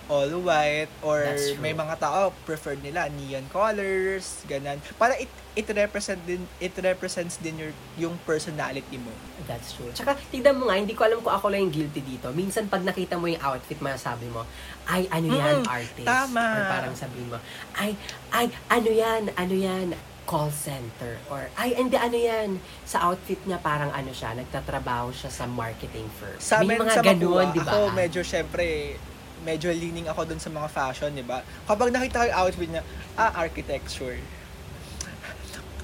all 0.07 0.29
white, 0.39 0.91
or 1.01 1.25
may 1.57 1.73
mga 1.73 1.97
tao 1.97 2.29
preferred 2.43 2.77
nila 2.79 3.09
neon 3.09 3.45
colors, 3.49 4.45
ganun. 4.45 4.77
Para 4.95 5.17
it 5.17 5.27
it 5.55 5.65
represent 5.67 6.19
din 6.21 6.43
it 6.59 6.75
represents 6.77 7.37
din 7.37 7.55
your 7.57 7.73
yung 7.95 8.15
personality 8.21 8.97
mo. 8.97 9.09
That's 9.43 9.71
true. 9.71 9.89
Tsaka, 9.89 10.13
tignan 10.29 10.55
mo 10.55 10.67
nga, 10.67 10.75
hindi 10.75 10.91
ko 10.91 11.03
alam 11.03 11.19
kung 11.19 11.31
ako 11.31 11.49
lang 11.49 11.65
yung 11.65 11.73
guilty 11.73 12.01
dito. 12.01 12.29
Minsan, 12.29 12.67
pag 12.67 12.81
nakita 12.81 13.15
mo 13.15 13.25
yung 13.25 13.39
outfit, 13.39 13.79
masasabi 13.79 14.27
mo, 14.27 14.43
ay, 14.85 15.07
ano 15.07 15.27
yan, 15.27 15.55
Mm, 15.61 15.65
artist. 15.65 16.05
tama. 16.05 16.43
Or 16.43 16.61
parang 16.67 16.93
sabihin 16.93 17.27
mo, 17.27 17.37
ay, 17.73 17.95
ay, 18.29 18.45
ano 18.67 18.89
yan, 18.89 19.21
ano 19.33 19.55
yan, 19.55 19.87
call 20.25 20.49
center. 20.49 21.21
Or, 21.29 21.47
ay, 21.55 21.73
hindi, 21.73 21.95
ano 21.95 22.13
yan, 22.13 22.57
sa 22.83 23.05
outfit 23.05 23.37
niya, 23.45 23.57
parang 23.57 23.89
ano 23.89 24.09
siya, 24.09 24.33
nagtatrabaho 24.33 25.09
siya 25.09 25.29
sa 25.29 25.45
marketing 25.45 26.09
firm. 26.17 26.35
Sa 26.37 26.61
May 26.61 26.75
mga 26.75 26.93
sa 26.93 27.01
ganun, 27.01 27.47
di 27.49 27.61
ba? 27.61 27.69
ako 27.71 27.79
medyo 27.91 28.21
syempre 28.21 28.97
medyo 29.45 29.69
leaning 29.69 30.09
ako 30.09 30.25
dun 30.25 30.41
sa 30.41 30.49
mga 30.49 30.67
fashion, 30.73 31.13
di 31.13 31.21
ba? 31.21 31.45
Kapag 31.69 31.93
nakita 31.93 32.19
ko 32.19 32.25
yung 32.25 32.37
outfit 32.41 32.69
niya, 32.73 32.83
ah, 33.13 33.31
architecture. 33.37 34.17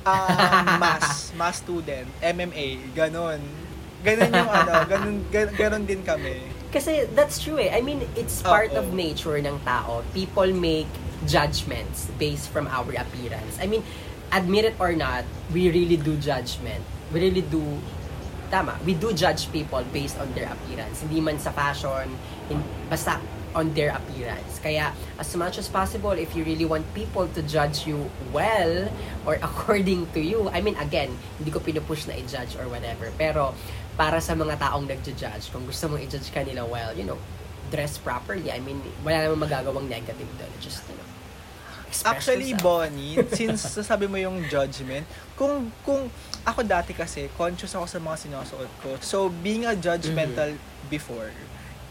Ah, 0.01 0.65
mass, 0.81 1.29
mass 1.37 1.61
student, 1.61 2.09
MMA, 2.25 2.91
ganun. 2.97 3.39
Ganun 4.01 4.33
yung 4.33 4.49
ano, 4.49 4.73
ganun, 4.89 5.15
ganun, 5.29 5.53
ganun 5.53 5.83
din 5.85 6.01
kami. 6.01 6.41
Kasi 6.73 7.05
that's 7.13 7.37
true 7.37 7.61
eh. 7.61 7.69
I 7.69 7.85
mean, 7.85 8.01
it's 8.17 8.41
part 8.41 8.73
Oo. 8.73 8.81
of 8.81 8.97
nature 8.97 9.37
ng 9.37 9.61
tao. 9.61 10.01
People 10.17 10.49
make 10.49 10.89
judgments 11.29 12.09
based 12.17 12.49
from 12.49 12.65
our 12.65 12.89
appearance. 12.97 13.61
I 13.61 13.69
mean, 13.69 13.85
admit 14.33 14.65
it 14.65 14.75
or 14.81 14.97
not, 14.97 15.21
we 15.53 15.69
really 15.69 16.01
do 16.01 16.17
judgment. 16.17 16.81
We 17.13 17.21
really 17.29 17.45
do 17.45 17.61
tama, 18.51 18.75
we 18.83 18.93
do 18.93 19.15
judge 19.15 19.47
people 19.51 19.79
based 19.95 20.19
on 20.19 20.27
their 20.35 20.51
appearance. 20.51 21.01
Hindi 21.01 21.23
man 21.23 21.39
sa 21.39 21.55
fashion, 21.55 22.11
in, 22.51 22.59
basta 22.91 23.15
on 23.53 23.73
their 23.73 23.91
appearance. 23.91 24.59
Kaya, 24.59 24.93
as 25.19 25.35
much 25.35 25.57
as 25.57 25.67
possible, 25.67 26.11
if 26.11 26.35
you 26.35 26.43
really 26.43 26.65
want 26.65 26.85
people 26.93 27.27
to 27.31 27.41
judge 27.43 27.85
you 27.85 28.09
well 28.31 28.87
or 29.25 29.35
according 29.47 30.07
to 30.13 30.19
you, 30.19 30.49
I 30.49 30.61
mean, 30.61 30.75
again, 30.77 31.11
hindi 31.37 31.51
ko 31.51 31.59
pinupush 31.59 32.07
na 32.07 32.15
i-judge 32.15 32.55
or 32.55 32.67
whatever. 32.67 33.11
Pero, 33.17 33.53
para 33.95 34.21
sa 34.21 34.33
mga 34.33 34.57
taong 34.57 34.87
nagja-judge, 34.87 35.51
kung 35.51 35.67
gusto 35.67 35.87
mong 35.91 36.01
i-judge 36.03 36.31
kanila 36.31 36.63
well, 36.63 36.95
you 36.95 37.03
know, 37.03 37.19
dress 37.71 37.95
properly. 37.97 38.51
I 38.51 38.59
mean, 38.59 38.83
wala 39.03 39.27
namang 39.27 39.47
magagawang 39.47 39.87
negative 39.87 40.27
doon. 40.35 40.51
Just, 40.59 40.83
you 40.87 40.95
know, 40.95 41.07
Actually, 42.07 42.55
yourself. 42.55 42.63
Bonnie, 42.87 43.19
since 43.35 43.67
sasabi 43.67 44.07
mo 44.07 44.15
yung 44.15 44.47
judgment, 44.47 45.03
kung 45.35 45.67
kung 45.83 46.07
ako 46.47 46.63
dati 46.63 46.95
kasi 46.95 47.27
conscious 47.35 47.75
ako 47.75 47.83
sa 47.83 47.99
mga 47.99 48.15
sinusuot 48.15 48.71
ko. 48.79 48.95
So 49.03 49.27
being 49.27 49.67
a 49.67 49.75
judgmental 49.75 50.55
Mm-hmm. 50.55 50.87
before, 50.87 51.29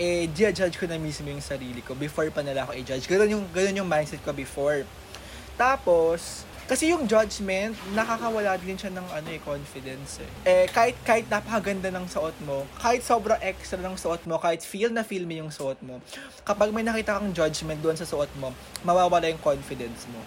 eh 0.00 0.24
judge 0.32 0.80
ko 0.80 0.88
na 0.88 0.96
mismo 0.96 1.28
yung 1.28 1.44
sarili 1.44 1.84
ko 1.84 1.92
before 1.92 2.32
pa 2.32 2.40
nila 2.40 2.64
ako 2.64 2.72
i-judge. 2.80 3.04
Ganun 3.04 3.28
yung 3.36 3.44
ganun 3.52 3.84
yung 3.84 3.90
mindset 3.90 4.24
ko 4.24 4.32
before. 4.32 4.88
Tapos 5.60 6.48
kasi 6.64 6.94
yung 6.94 7.02
judgment, 7.10 7.74
nakakawala 7.98 8.54
din 8.62 8.78
siya 8.78 8.94
ng 8.94 9.02
ano 9.02 9.28
eh, 9.34 9.42
confidence 9.42 10.22
eh. 10.22 10.30
Eh, 10.46 10.66
kahit, 10.70 10.94
kahit 11.02 11.26
napakaganda 11.26 11.90
ng 11.90 12.06
suot 12.06 12.38
mo, 12.46 12.62
kahit 12.78 13.02
sobrang 13.02 13.42
extra 13.42 13.82
ng 13.82 13.98
suot 13.98 14.22
mo, 14.22 14.38
kahit 14.38 14.62
feel 14.62 14.86
na 14.86 15.02
feel 15.02 15.26
mo 15.26 15.34
yung 15.34 15.50
suot 15.50 15.82
mo, 15.82 15.98
kapag 16.46 16.70
may 16.70 16.86
nakita 16.86 17.18
kang 17.18 17.34
judgment 17.34 17.82
doon 17.82 17.98
sa 17.98 18.06
suot 18.06 18.30
mo, 18.38 18.54
mawawala 18.86 19.26
yung 19.26 19.42
confidence 19.42 20.06
mo. 20.14 20.22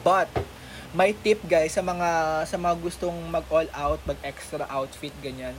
But, 0.00 0.32
my 0.96 1.12
tip 1.20 1.44
guys 1.44 1.76
sa 1.76 1.84
mga 1.84 2.08
sa 2.48 2.56
mga 2.56 2.74
gustong 2.80 3.28
mag 3.28 3.44
all 3.52 3.68
out, 3.76 4.00
mag 4.08 4.16
extra 4.24 4.64
outfit 4.72 5.12
ganyan. 5.20 5.52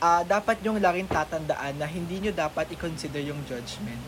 Ah, 0.00 0.24
dapat 0.24 0.56
yung 0.64 0.80
laging 0.80 1.12
tatandaan 1.12 1.76
na 1.76 1.84
hindi 1.84 2.24
nyo 2.24 2.32
dapat 2.32 2.72
i-consider 2.72 3.20
yung 3.20 3.36
judgment. 3.44 4.00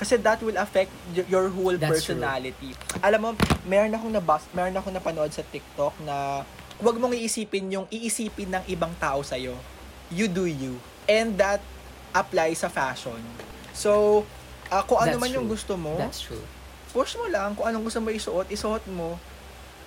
Kasi 0.00 0.16
that 0.16 0.40
will 0.40 0.56
affect 0.56 0.88
your 1.28 1.52
whole 1.52 1.76
That's 1.76 2.00
true. 2.00 2.16
personality. 2.16 2.72
Alam 3.04 3.20
mo, 3.20 3.28
meron 3.68 3.92
akong 3.92 4.08
nabas, 4.08 4.48
meron 4.56 4.72
akong 4.72 4.96
napanood 4.96 5.28
sa 5.28 5.44
TikTok 5.44 5.92
na 6.00 6.48
wag 6.80 6.96
mong 6.96 7.12
iisipin 7.12 7.68
yung 7.68 7.84
iisipin 7.92 8.48
ng 8.48 8.64
ibang 8.72 8.96
tao 8.96 9.20
sa 9.20 9.36
You 9.36 10.24
do 10.24 10.48
you. 10.48 10.80
And 11.04 11.36
that 11.36 11.60
applies 12.16 12.64
sa 12.64 12.72
fashion. 12.72 13.20
So, 13.76 14.24
ah, 14.72 14.80
kung 14.80 14.96
ano 14.96 15.20
That's 15.20 15.22
man 15.28 15.36
yung 15.36 15.44
true. 15.44 15.54
gusto 15.60 15.76
mo, 15.76 15.92
That's 16.00 16.24
true. 16.24 16.40
push 16.96 17.20
mo 17.20 17.28
lang 17.28 17.52
kung 17.52 17.68
anong 17.68 17.84
gusto 17.84 18.00
mo 18.00 18.08
isuot, 18.08 18.48
isuot 18.48 18.88
mo. 18.88 19.20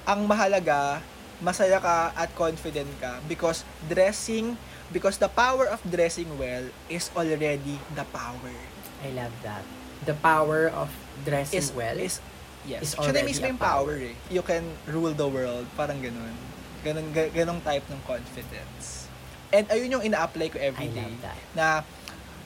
Ang 0.05 0.29
mahalaga, 0.29 1.01
masaya 1.43 1.77
ka 1.83 2.15
at 2.15 2.31
confident 2.33 2.88
ka 3.03 3.19
because 3.27 3.67
dressing, 3.91 4.55
because 4.89 5.19
the 5.19 5.27
power 5.27 5.67
of 5.67 5.83
dressing 5.83 6.31
well 6.39 6.63
is 6.88 7.12
already 7.13 7.77
the 7.93 8.07
power. 8.15 8.55
I 9.03 9.12
love 9.12 9.35
that. 9.43 9.67
The 10.07 10.15
power 10.15 10.71
of 10.71 10.88
dressing 11.27 11.59
Is, 11.59 11.75
well. 11.75 12.00
is, 12.00 12.23
yes. 12.63 12.81
is 12.81 12.93
already 12.95 13.35
mismo 13.35 13.51
yung 13.51 13.59
power 13.59 14.00
eh. 14.00 14.15
You 14.31 14.41
can 14.41 14.63
rule 14.88 15.12
the 15.12 15.27
world. 15.27 15.67
Parang 15.75 16.00
ganun. 16.00 16.35
Ganun, 16.83 17.12
ga- 17.12 17.31
ganung 17.35 17.59
type 17.59 17.83
ng 17.91 18.00
confidence. 18.07 19.12
And 19.51 19.67
ayun 19.67 20.00
yung 20.00 20.03
ina-apply 20.03 20.47
ko 20.55 20.57
I 20.57 20.71
every 20.71 20.89
day. 20.91 21.12
Na 21.53 21.83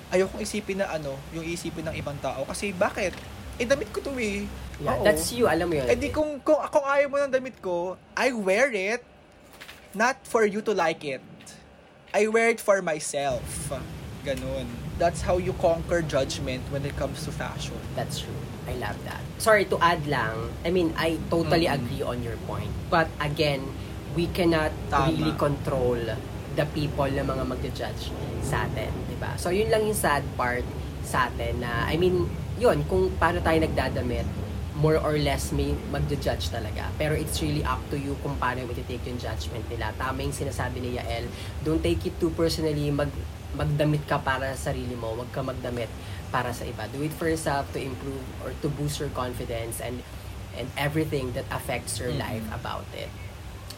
ayokong 0.09 0.41
isipin 0.41 0.81
na 0.81 0.89
ano, 0.89 1.15
yung 1.33 1.45
isipin 1.45 1.85
ng 1.85 1.95
ibang 1.97 2.17
tao. 2.17 2.45
Kasi 2.49 2.73
bakit? 2.73 3.13
Eh, 3.57 3.65
damit 3.65 3.89
ko 3.93 4.01
to 4.01 4.13
eh. 4.17 4.45
Yeah, 4.77 4.93
Oo. 4.93 5.03
that's 5.03 5.34
you, 5.34 5.50
alam 5.50 5.74
mo 5.74 5.75
yun. 5.81 5.89
Eh 5.89 5.98
di 5.98 6.13
kung, 6.13 6.38
kung, 6.46 6.62
kung 6.69 6.86
ayaw 6.86 7.07
mo 7.10 7.17
ng 7.17 7.34
damit 7.34 7.57
ko, 7.57 7.98
I 8.13 8.29
wear 8.29 8.69
it 8.69 9.01
not 9.98 10.22
for 10.24 10.46
you 10.46 10.62
to 10.62 10.74
like 10.74 11.01
it. 11.01 11.22
I 12.13 12.29
wear 12.29 12.53
it 12.53 12.62
for 12.62 12.81
myself. 12.86 13.74
Ganun. 14.22 14.69
That's 14.98 15.22
how 15.22 15.38
you 15.38 15.53
conquer 15.57 16.01
judgment 16.01 16.62
when 16.69 16.86
it 16.86 16.93
comes 16.93 17.25
to 17.25 17.31
fashion. 17.34 17.77
That's 17.98 18.22
true. 18.22 18.38
I 18.67 18.77
love 18.77 18.98
that. 19.05 19.22
Sorry 19.39 19.65
to 19.72 19.77
add 19.79 20.05
lang. 20.05 20.51
I 20.62 20.69
mean, 20.69 20.93
I 20.98 21.17
totally 21.29 21.65
Mm. 21.65 21.77
agree 21.77 22.03
on 22.03 22.22
your 22.22 22.38
point. 22.46 22.69
But 22.89 23.07
again, 23.17 23.65
we 24.13 24.27
cannot 24.29 24.74
Tama. 24.89 25.10
really 25.10 25.34
control 25.38 25.98
the 26.53 26.65
people 26.74 27.05
na 27.05 27.22
mga 27.22 27.43
magja-judge 27.46 28.10
sa 28.41 28.65
atin, 28.65 28.89
'di 29.07 29.17
ba? 29.22 29.38
So 29.38 29.53
yun 29.53 29.69
lang 29.69 29.86
yung 29.86 29.93
sad 29.96 30.25
part 30.34 30.65
sa 31.05 31.29
atin 31.29 31.62
na 31.62 31.86
I 31.86 31.96
mean, 31.96 32.25
yun 32.57 32.81
kung 32.89 33.13
paano 33.15 33.39
tayo 33.39 33.62
nagdadamit, 33.62 34.25
more 34.77 35.01
or 35.01 35.17
less 35.17 35.50
may 35.51 35.74
magja-judge 35.89 36.53
talaga. 36.53 36.86
Pero 37.01 37.17
it's 37.17 37.41
really 37.41 37.65
up 37.65 37.81
to 37.89 37.98
you 37.98 38.13
kung 38.22 38.38
paano 38.38 38.62
mo 38.69 38.74
take 38.77 39.01
yung 39.10 39.17
judgment 39.17 39.65
nila. 39.74 39.89
Tama 39.98 40.22
yung 40.22 40.36
sinasabi 40.36 40.77
ni 40.79 41.01
Yael. 41.01 41.25
Don't 41.65 41.81
take 41.81 42.05
it 42.05 42.13
too 42.22 42.29
personally. 42.38 42.93
Mag 42.93 43.10
magdamit 43.57 44.05
ka 44.05 44.22
para 44.22 44.53
sa 44.53 44.69
sarili 44.69 44.93
mo. 44.93 45.17
Huwag 45.17 45.34
ka 45.34 45.41
magdamit 45.41 45.89
para 46.29 46.53
sa 46.53 46.62
iba. 46.62 46.86
Do 46.93 47.01
it 47.01 47.12
for 47.15 47.25
yourself 47.25 47.65
to 47.74 47.81
improve 47.81 48.22
or 48.46 48.53
to 48.62 48.69
boost 48.69 49.01
your 49.01 49.10
confidence 49.17 49.81
and 49.81 50.05
and 50.53 50.69
everything 50.77 51.34
that 51.34 51.46
affects 51.50 51.98
your 51.98 52.13
Mhm. 52.13 52.22
life 52.22 52.46
about 52.53 52.86
it. 52.93 53.10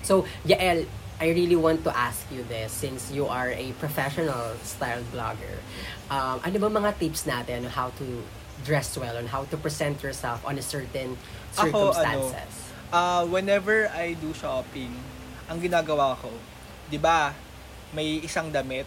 So, 0.03 0.27
Yael, 0.44 0.88
I 1.20 1.36
really 1.36 1.60
want 1.60 1.84
to 1.84 1.91
ask 1.91 2.24
you 2.32 2.48
this 2.48 2.72
since 2.72 3.12
you 3.12 3.27
are 3.27 3.51
a 3.51 3.75
professional 3.75 4.56
style 4.63 5.03
blogger. 5.12 5.60
Um, 6.08 6.39
ano 6.39 6.56
ba 6.60 6.72
mga 6.72 6.96
tips 6.96 7.27
natin 7.27 7.68
on 7.68 7.72
how 7.75 7.91
to 8.00 8.24
dress 8.63 8.98
well, 8.98 9.16
on 9.16 9.28
how 9.28 9.44
to 9.48 9.56
present 9.58 10.04
yourself 10.04 10.44
on 10.44 10.58
a 10.60 10.63
certain 10.63 11.16
Ako, 11.56 11.92
ano, 11.92 11.94
circumstances? 11.94 12.54
Uh, 12.89 13.24
whenever 13.30 13.88
I 13.94 14.18
do 14.18 14.34
shopping, 14.34 14.89
ang 15.46 15.62
ginagawa 15.62 16.18
ko, 16.18 16.30
'di 16.89 16.98
ba? 16.98 17.34
May 17.94 18.22
isang 18.22 18.50
damit. 18.50 18.86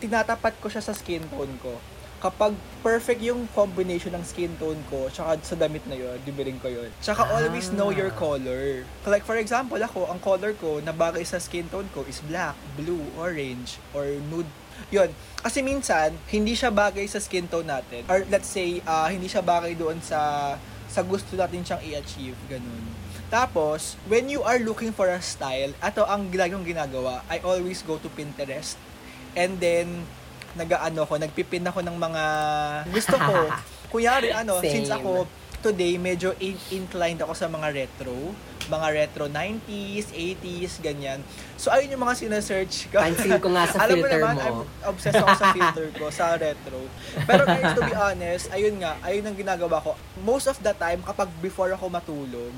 Tinatapat 0.00 0.58
ko 0.58 0.66
siya 0.66 0.82
sa 0.82 0.94
skin 0.96 1.22
tone 1.28 1.54
ko. 1.60 1.76
Kapag 2.20 2.52
perfect 2.84 3.24
yung 3.24 3.48
combination 3.56 4.12
ng 4.12 4.20
skin 4.20 4.52
tone 4.60 4.80
ko, 4.92 5.08
tsaka 5.08 5.40
sa 5.40 5.56
damit 5.56 5.80
na 5.88 5.96
yun, 5.96 6.20
bibiling 6.20 6.60
ko 6.60 6.68
yun. 6.68 6.92
Tsaka 7.00 7.24
Ah. 7.24 7.40
always 7.40 7.72
know 7.72 7.88
your 7.88 8.12
color. 8.12 8.84
Like 9.08 9.24
for 9.24 9.40
example, 9.40 9.80
ako, 9.80 10.04
ang 10.04 10.20
color 10.20 10.52
ko 10.52 10.84
na 10.84 10.92
bagay 10.92 11.24
sa 11.24 11.40
skin 11.40 11.68
tone 11.72 11.88
ko 11.96 12.04
is 12.04 12.20
black, 12.20 12.56
blue, 12.76 13.08
orange, 13.16 13.80
or 13.96 14.04
nude 14.28 14.50
Yun. 14.88 15.12
Kasi 15.40 15.60
minsan, 15.60 16.16
hindi 16.32 16.56
siya 16.56 16.72
bagay 16.72 17.04
sa 17.04 17.20
skin 17.20 17.48
tone 17.48 17.68
natin. 17.68 18.04
Or 18.08 18.24
let's 18.32 18.48
say, 18.48 18.80
ah, 18.88 19.08
hindi 19.12 19.28
siya 19.28 19.44
bagay 19.44 19.76
doon 19.76 20.00
sa 20.00 20.52
sa 20.90 21.06
gusto 21.06 21.38
natin 21.38 21.62
siyang 21.62 21.82
i-achieve. 21.86 22.34
Ganun. 22.50 22.82
Tapos, 23.30 23.94
when 24.10 24.26
you 24.26 24.42
are 24.42 24.58
looking 24.58 24.90
for 24.90 25.06
a 25.06 25.22
style, 25.22 25.70
ato 25.78 26.02
ang 26.02 26.26
laging 26.34 26.66
ginagawa, 26.66 27.22
I 27.30 27.38
always 27.46 27.86
go 27.86 27.94
to 28.02 28.10
Pinterest. 28.10 28.74
And 29.38 29.62
then, 29.62 30.02
nag-ano 30.58 31.06
ko, 31.06 31.14
nagpipin 31.14 31.62
ako 31.62 31.86
ng 31.86 31.94
mga 31.94 32.24
gusto 32.90 33.14
ko. 33.14 33.34
Kunyari, 33.94 34.34
ano, 34.34 34.58
Same. 34.58 34.82
since 34.82 34.90
ako 34.90 35.30
today, 35.60 36.00
medyo 36.00 36.32
in- 36.40 36.60
inclined 36.72 37.20
ako 37.20 37.32
sa 37.36 37.46
mga 37.46 37.68
retro. 37.72 38.32
Mga 38.70 38.88
retro 38.94 39.24
90s, 39.26 40.12
80s, 40.12 40.72
ganyan. 40.80 41.20
So, 41.60 41.68
ayun 41.68 41.92
yung 41.96 42.02
mga 42.02 42.16
sinesearch 42.16 42.88
ko. 42.88 43.02
Pansin 43.02 43.36
ko 43.36 43.48
nga 43.52 43.64
sa 43.68 43.76
Alam 43.84 44.00
mo 44.00 44.06
filter 44.06 44.20
naman, 44.20 44.34
mo. 44.36 44.44
I'm 44.44 44.90
obsessed 44.94 45.20
ako 45.20 45.30
sa 45.36 45.46
filter 45.52 45.88
ko, 45.94 46.04
sa 46.08 46.26
retro. 46.38 46.78
Pero 47.26 47.42
guys, 47.44 47.72
to 47.76 47.82
be 47.84 47.94
honest, 47.94 48.44
ayun 48.54 48.76
nga, 48.80 48.96
ayun 49.04 49.24
ang 49.26 49.36
ginagawa 49.36 49.82
ko. 49.82 49.98
Most 50.22 50.48
of 50.48 50.58
the 50.62 50.72
time, 50.72 51.02
kapag 51.02 51.28
before 51.42 51.72
ako 51.74 51.90
matulog, 51.90 52.54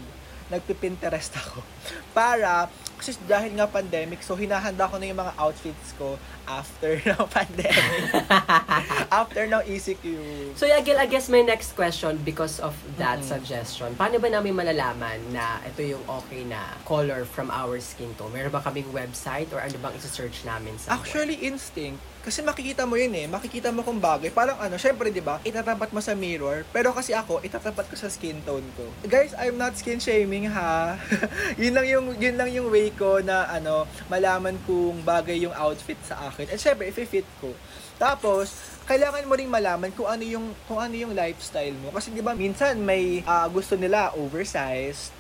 nagpipinterest 0.53 1.33
ako. 1.39 1.65
Para, 2.17 2.69
kasi 3.03 3.19
dahil 3.27 3.59
nga 3.59 3.67
pandemic, 3.67 4.23
so 4.23 4.39
hinahanda 4.39 4.87
ko 4.87 4.95
na 4.95 5.11
yung 5.11 5.19
mga 5.19 5.35
outfits 5.35 5.91
ko 5.99 6.15
after 6.47 7.03
ng 7.11 7.27
pandemic. 7.27 8.15
after 9.23 9.43
ng 9.51 9.63
ECQ. 9.67 10.07
So, 10.55 10.71
Yagil, 10.71 11.03
I 11.03 11.11
guess 11.11 11.27
my 11.27 11.43
next 11.43 11.75
question 11.75 12.23
because 12.23 12.63
of 12.63 12.79
that 13.03 13.19
Mm-mm. 13.19 13.27
suggestion, 13.27 13.99
paano 13.99 14.23
ba 14.23 14.31
namin 14.31 14.55
malalaman 14.55 15.19
na 15.35 15.59
ito 15.67 15.83
yung 15.83 16.03
okay 16.23 16.47
na 16.47 16.79
color 16.87 17.27
from 17.27 17.51
our 17.51 17.83
skin 17.83 18.15
tone? 18.15 18.31
Meron 18.31 18.55
ba 18.55 18.63
kaming 18.63 18.87
website 18.95 19.51
or 19.51 19.59
ano 19.59 19.75
bang 19.83 19.99
isa-search 19.99 20.47
namin 20.47 20.79
sa 20.79 20.95
Actually, 20.95 21.43
instinct. 21.43 21.99
Kasi 22.23 22.39
makikita 22.39 22.87
mo 22.87 22.95
yun 22.95 23.11
eh. 23.19 23.27
Makikita 23.27 23.75
mo 23.75 23.83
kung 23.83 23.99
bagay. 23.99 24.31
Parang 24.31 24.55
ano, 24.63 24.79
syempre, 24.79 25.11
di 25.11 25.19
ba? 25.19 25.43
Itatapat 25.43 25.91
mo 25.91 25.99
sa 25.99 26.15
mirror. 26.15 26.63
Pero 26.71 26.95
kasi 26.95 27.11
ako, 27.11 27.43
itatapat 27.43 27.91
ko 27.91 27.99
sa 27.99 28.07
skin 28.07 28.39
tone 28.47 28.63
ko. 28.79 28.87
Guys, 29.11 29.35
I'm 29.35 29.59
not 29.59 29.75
skin 29.75 29.99
shaming 29.99 30.47
ha. 30.47 30.95
yun 31.63 31.75
lang 31.75 31.87
yung 31.91 32.07
yun 32.23 32.39
lang 32.39 32.55
yung 32.55 32.71
way 32.71 32.92
ko 32.97 33.21
na 33.25 33.49
ano, 33.49 33.85
malaman 34.07 34.57
kung 34.65 35.01
bagay 35.03 35.43
yung 35.45 35.55
outfit 35.55 35.99
sa 36.05 36.31
akin. 36.31 36.49
And 36.53 36.61
syempre, 36.61 36.89
if 36.89 36.97
fit 36.97 37.27
ko. 37.41 37.53
Tapos, 37.97 38.53
kailangan 38.85 39.27
mo 39.31 39.39
ring 39.39 39.51
malaman 39.51 39.95
kung 39.95 40.11
ano 40.11 40.27
yung 40.27 40.51
kung 40.67 40.83
ano 40.83 40.95
yung 40.99 41.15
lifestyle 41.15 41.75
mo 41.79 41.95
kasi 41.95 42.11
'di 42.11 42.19
ba 42.19 42.35
minsan 42.35 42.75
may 42.83 43.23
ah, 43.23 43.47
gusto 43.47 43.79
nila 43.79 44.11
oversized 44.19 45.15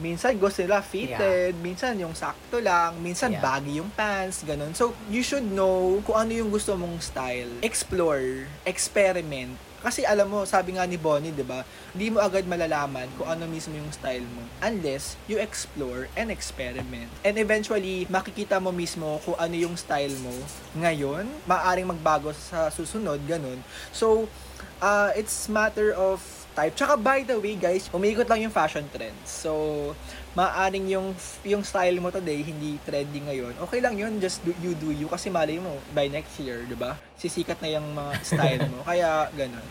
minsan 0.00 0.34
gusto 0.40 0.64
nila 0.64 0.80
fitted, 0.80 1.54
minsan 1.60 1.94
yung 2.00 2.16
sakto 2.16 2.58
lang, 2.58 2.96
minsan 2.98 3.36
Yeah. 3.36 3.44
baggy 3.44 3.78
yung 3.78 3.92
pants, 3.92 4.42
ganun. 4.42 4.72
So, 4.74 4.96
you 5.12 5.22
should 5.22 5.44
know 5.46 6.00
kung 6.02 6.16
ano 6.16 6.32
yung 6.32 6.50
gusto 6.50 6.74
mong 6.74 6.98
style. 6.98 7.62
Explore, 7.62 8.48
experiment. 8.66 9.54
Kasi 9.82 10.06
alam 10.06 10.30
mo, 10.30 10.46
sabi 10.46 10.78
nga 10.78 10.86
ni 10.86 10.96
Bonnie, 10.96 11.34
'di 11.34 11.42
ba? 11.42 11.66
Hindi 11.92 12.14
mo 12.14 12.22
agad 12.22 12.46
malalaman 12.46 13.10
kung 13.18 13.28
ano 13.28 13.44
mismo 13.50 13.74
yung 13.74 13.90
style 13.90 14.24
mo 14.24 14.46
unless 14.62 15.18
you 15.26 15.42
explore 15.42 16.06
and 16.14 16.30
experiment. 16.30 17.10
And 17.26 17.34
eventually, 17.36 18.06
makikita 18.06 18.62
mo 18.62 18.70
mismo 18.70 19.18
kung 19.26 19.34
ano 19.36 19.54
yung 19.58 19.74
style 19.74 20.14
mo 20.22 20.32
ngayon, 20.78 21.26
maaring 21.44 21.90
magbago 21.90 22.30
sa 22.32 22.70
susunod, 22.70 23.18
ganun. 23.26 23.58
So, 23.90 24.30
uh, 24.78 25.10
it's 25.18 25.50
matter 25.50 25.92
of 25.94 26.41
type. 26.52 26.72
Tsaka 26.72 26.94
by 26.94 27.22
the 27.22 27.36
way 27.36 27.54
guys, 27.54 27.88
umiikot 27.88 28.24
lang 28.26 28.44
yung 28.44 28.52
fashion 28.52 28.84
trends. 28.88 29.26
So, 29.26 29.92
maaring 30.32 30.88
yung 30.88 31.12
yung 31.42 31.60
style 31.60 31.98
mo 31.98 32.08
today 32.08 32.40
hindi 32.40 32.76
trending 32.80 33.26
ngayon. 33.26 33.54
Okay 33.60 33.80
lang 33.80 33.96
yun, 33.96 34.16
just 34.16 34.40
do, 34.40 34.52
you 34.58 34.72
do 34.72 34.88
you 34.88 35.04
kasi 35.06 35.28
malay 35.28 35.56
mo 35.56 35.76
by 35.90 36.06
next 36.06 36.36
year, 36.38 36.62
'di 36.62 36.76
ba? 36.76 36.96
Sisikat 37.16 37.60
na 37.60 37.68
yung 37.72 37.88
mga 37.90 38.12
style 38.22 38.64
mo. 38.68 38.80
Kaya 38.84 39.28
ganun. 39.32 39.66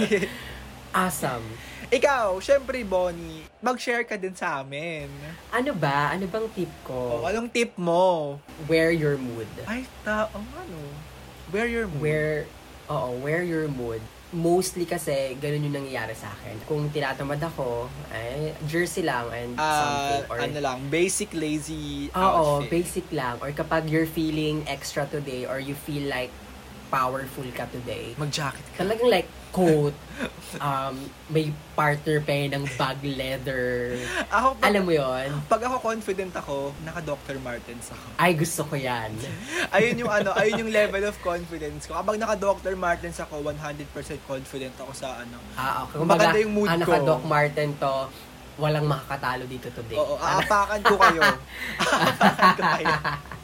Awesome. 0.94 1.42
Ikaw, 1.90 2.38
syempre 2.38 2.86
Bonnie, 2.86 3.42
mag-share 3.58 4.06
ka 4.06 4.14
din 4.14 4.30
sa 4.30 4.62
amin. 4.62 5.10
Ano 5.50 5.74
ba? 5.74 6.14
Ano 6.14 6.30
bang 6.30 6.46
tip 6.54 6.70
Oh, 6.86 7.18
ko? 7.18 7.26
anong 7.26 7.50
tip 7.50 7.74
mo? 7.74 8.38
Wear 8.70 8.94
your 8.94 9.18
mood. 9.18 9.50
Ay, 9.66 9.90
ta, 10.06 10.30
oh, 10.30 10.38
ano? 10.54 10.78
Where 11.50 11.66
your 11.66 11.90
mood? 11.90 11.98
Wear, 11.98 12.30
oo, 12.86 13.10
wear 13.18 13.42
your 13.42 13.66
mood. 13.66 13.98
Mostly 14.34 14.82
kasi, 14.82 15.38
ganun 15.38 15.62
yung 15.64 15.78
nangyayari 15.78 16.10
sa 16.12 16.26
akin. 16.28 16.58
Kung 16.66 16.90
tinatamad 16.90 17.38
ako, 17.38 17.86
ay, 18.10 18.50
jersey 18.66 19.06
lang 19.06 19.30
and 19.30 19.54
Ah, 19.54 19.78
something. 19.78 20.22
Or, 20.26 20.38
ano 20.42 20.58
lang, 20.58 20.78
basic 20.90 21.30
lazy 21.32 22.10
Oo, 22.10 22.58
outfit. 22.58 22.66
basic 22.68 23.06
lang. 23.14 23.38
Or 23.38 23.54
kapag 23.54 23.86
you're 23.86 24.10
feeling 24.10 24.66
extra 24.66 25.06
today 25.06 25.46
or 25.46 25.62
you 25.62 25.78
feel 25.78 26.10
like 26.10 26.34
powerful 26.94 27.48
ka 27.50 27.66
today, 27.74 28.14
Mag-jacket 28.14 28.62
ka. 28.70 28.86
talagang 28.86 29.10
like 29.10 29.26
coat, 29.54 29.94
um, 30.58 30.94
may 31.30 31.54
partner 31.78 32.18
pa 32.22 32.32
yun 32.34 32.50
ng 32.58 32.64
bag 32.74 32.98
leather. 33.02 33.94
Ako, 34.26 34.58
pag, 34.58 34.66
Alam 34.66 34.82
mo 34.82 34.92
yon 34.94 35.30
pag 35.46 35.62
ako 35.62 35.78
confident 35.78 36.34
ako, 36.34 36.74
naka 36.82 37.00
Dr. 37.02 37.38
Martens 37.38 37.94
ako. 37.94 38.06
Ay, 38.18 38.34
gusto 38.34 38.66
ko 38.66 38.74
yan. 38.74 39.14
ayun 39.78 40.02
yung 40.02 40.10
ano, 40.10 40.34
ayun 40.34 40.66
yung 40.66 40.72
level 40.74 41.06
of 41.06 41.14
confidence 41.22 41.86
ko. 41.86 41.98
Kapag 41.98 42.18
naka 42.18 42.34
Dr. 42.34 42.74
Martens 42.74 43.18
ako, 43.22 43.46
100% 43.46 43.86
confident 44.26 44.74
ako 44.78 44.90
sa 44.90 45.22
ano. 45.22 45.38
Ah, 45.54 45.86
okay. 45.86 46.02
Maganda 46.02 46.38
yung 46.42 46.54
mood 46.54 46.70
ah, 46.70 46.78
ko. 46.78 46.90
naka-Doc 46.90 47.22
Marten 47.26 47.70
to, 47.78 47.94
walang 48.58 48.86
makakatalo 48.86 49.44
dito 49.50 49.70
today. 49.70 49.98
Oo, 49.98 50.18
aapakan 50.18 50.80
ko 50.82 50.94
kayo. 50.98 51.22
aapakan 51.82 52.50
ko 52.58 52.62
kayo. 52.78 52.94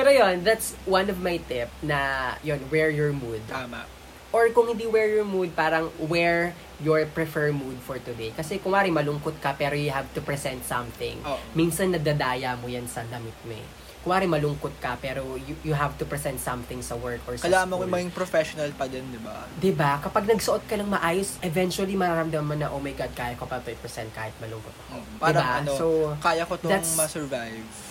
Pero 0.00 0.16
yon 0.16 0.40
that's 0.40 0.72
one 0.88 1.12
of 1.12 1.20
my 1.20 1.36
tip 1.44 1.68
na 1.84 2.32
yon 2.40 2.56
wear 2.72 2.88
your 2.88 3.12
mood. 3.12 3.44
Tama. 3.44 3.84
Or 4.32 4.48
kung 4.48 4.72
hindi 4.72 4.88
wear 4.88 5.12
your 5.12 5.28
mood, 5.28 5.52
parang 5.52 5.92
wear 6.00 6.56
your 6.80 7.04
prefer 7.04 7.52
mood 7.52 7.76
for 7.84 8.00
today. 8.00 8.32
Kasi 8.32 8.56
kung 8.56 8.72
wari 8.72 8.88
malungkot 8.88 9.36
ka 9.44 9.52
pero 9.52 9.76
you 9.76 9.92
have 9.92 10.08
to 10.16 10.24
present 10.24 10.64
something. 10.64 11.20
Oo. 11.20 11.36
Minsan 11.52 11.92
nadadaya 11.92 12.56
mo 12.56 12.72
yan 12.72 12.88
sa 12.88 13.04
damit 13.12 13.36
mo 13.44 13.52
eh. 13.52 13.66
Kung 14.00 14.16
wari 14.16 14.24
malungkot 14.24 14.72
ka 14.80 14.96
pero 14.96 15.36
you, 15.36 15.52
you 15.60 15.76
have 15.76 15.92
to 16.00 16.08
present 16.08 16.40
something 16.40 16.80
sa 16.80 16.96
work 16.96 17.20
or 17.28 17.36
sa 17.36 17.44
Kailangan 17.44 17.68
mo 17.68 17.76
school. 17.84 17.92
maging 17.92 18.12
professional 18.16 18.70
pa 18.72 18.88
din, 18.88 19.04
di 19.12 19.20
ba? 19.20 19.44
'Di 19.60 19.72
ba? 19.76 20.00
Kapag 20.00 20.24
nagsuot 20.24 20.64
ka 20.64 20.80
ng 20.80 20.88
maayos, 20.88 21.36
eventually 21.44 21.92
mararamdaman 21.92 22.48
mo 22.48 22.54
na, 22.56 22.72
oh 22.72 22.80
my 22.80 22.96
God, 22.96 23.12
kaya 23.12 23.36
ko 23.36 23.44
pa 23.44 23.60
to 23.60 23.68
i-present 23.68 24.08
kahit 24.16 24.32
malungkot 24.40 24.72
ako. 24.88 25.04
Parang 25.20 25.44
Diba? 25.44 25.58
ano, 25.60 25.72
So, 25.76 25.86
kaya 26.24 26.48
ko 26.48 26.56
tong 26.56 26.80
ma-survive. 26.96 27.89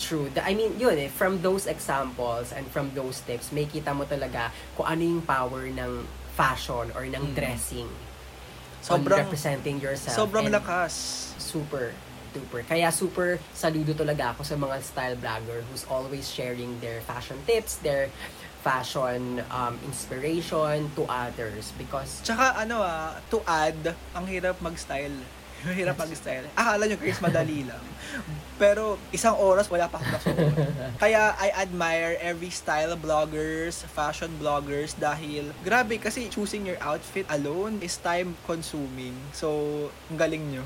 True. 0.00 0.32
The- 0.32 0.40
I 0.40 0.56
mean, 0.56 0.80
yun 0.80 0.96
eh, 0.96 1.12
from 1.12 1.44
those 1.44 1.68
examples 1.68 2.56
and 2.56 2.64
from 2.72 2.96
those 2.96 3.20
tips, 3.20 3.52
may 3.52 3.68
kita 3.68 3.92
mo 3.92 4.08
talaga 4.08 4.48
kung 4.72 4.88
ano 4.88 5.02
yung 5.04 5.22
power 5.22 5.68
ng 5.68 6.08
fashion 6.32 6.88
or 6.96 7.04
ng 7.04 7.30
Mm. 7.30 7.36
dressing 7.36 7.88
Sobrang, 8.80 9.20
on 9.20 9.28
representing 9.28 9.76
yourself. 9.76 10.16
sobrang 10.16 10.48
And 10.48 10.56
lakas. 10.56 10.92
Super, 11.36 11.92
super. 12.32 12.64
Kaya 12.64 12.88
super 12.88 13.36
saludo 13.52 13.92
talaga 13.92 14.32
ako 14.32 14.40
sa 14.40 14.56
mga 14.56 14.76
style 14.80 15.16
blogger 15.20 15.60
who's 15.68 15.84
always 15.84 16.24
sharing 16.26 16.80
their 16.80 17.04
fashion 17.04 17.36
tips, 17.44 17.76
their 17.84 18.08
fashion 18.60 19.44
um, 19.52 19.76
inspiration 19.84 20.88
to 20.92 21.04
others 21.08 21.72
because 21.76 22.20
Tsaka 22.20 22.56
ano 22.56 22.80
ah, 22.80 23.20
to 23.28 23.44
add, 23.44 23.76
ang 24.12 24.24
hirap 24.24 24.56
mag-style. 24.60 25.12
Ang 25.60 25.76
hirap 25.76 25.96
mag-style. 25.96 26.48
Akala 26.52 26.84
nyo 26.84 26.96
guys, 26.96 27.20
madali 27.20 27.64
lang. 27.70 27.84
Pero 28.56 28.96
isang 29.08 29.36
oras 29.36 29.68
wala 29.68 29.86
pa 29.86 29.96
akong 29.96 30.12
nasuot. 30.12 30.36
Kaya 30.96 31.32
I 31.36 31.48
admire 31.54 32.16
every 32.18 32.48
style 32.48 32.92
bloggers, 32.94 33.84
fashion 33.86 34.28
bloggers 34.36 34.92
dahil 34.92 35.52
grabe 35.60 35.96
kasi 35.96 36.28
choosing 36.28 36.64
your 36.64 36.80
outfit 36.80 37.24
alone 37.28 37.80
is 37.80 37.96
time 37.96 38.36
consuming. 38.44 39.16
So, 39.32 39.48
ang 40.08 40.18
galing 40.18 40.44
nyo. 40.50 40.64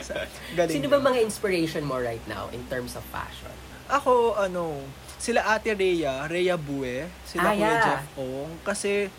Galing 0.58 0.72
sino 0.72 0.86
nyo. 0.86 0.92
ba 0.96 1.10
mga 1.10 1.20
inspiration 1.20 1.82
mo 1.82 1.96
right 1.96 2.22
now 2.26 2.48
in 2.50 2.60
terms 2.66 2.92
of 2.92 3.04
fashion? 3.08 3.52
Ako, 3.88 4.36
ano, 4.36 4.84
sila 5.16 5.44
ate 5.48 5.72
Rhea, 5.72 6.24
Rhea 6.26 6.54
Bue, 6.54 7.04
sila 7.24 7.50
Ah, 7.50 7.54
Kuya 7.54 7.64
yeah. 7.66 7.82
Jeff 7.82 8.04
Ong, 8.16 8.52
kasi, 8.62 9.10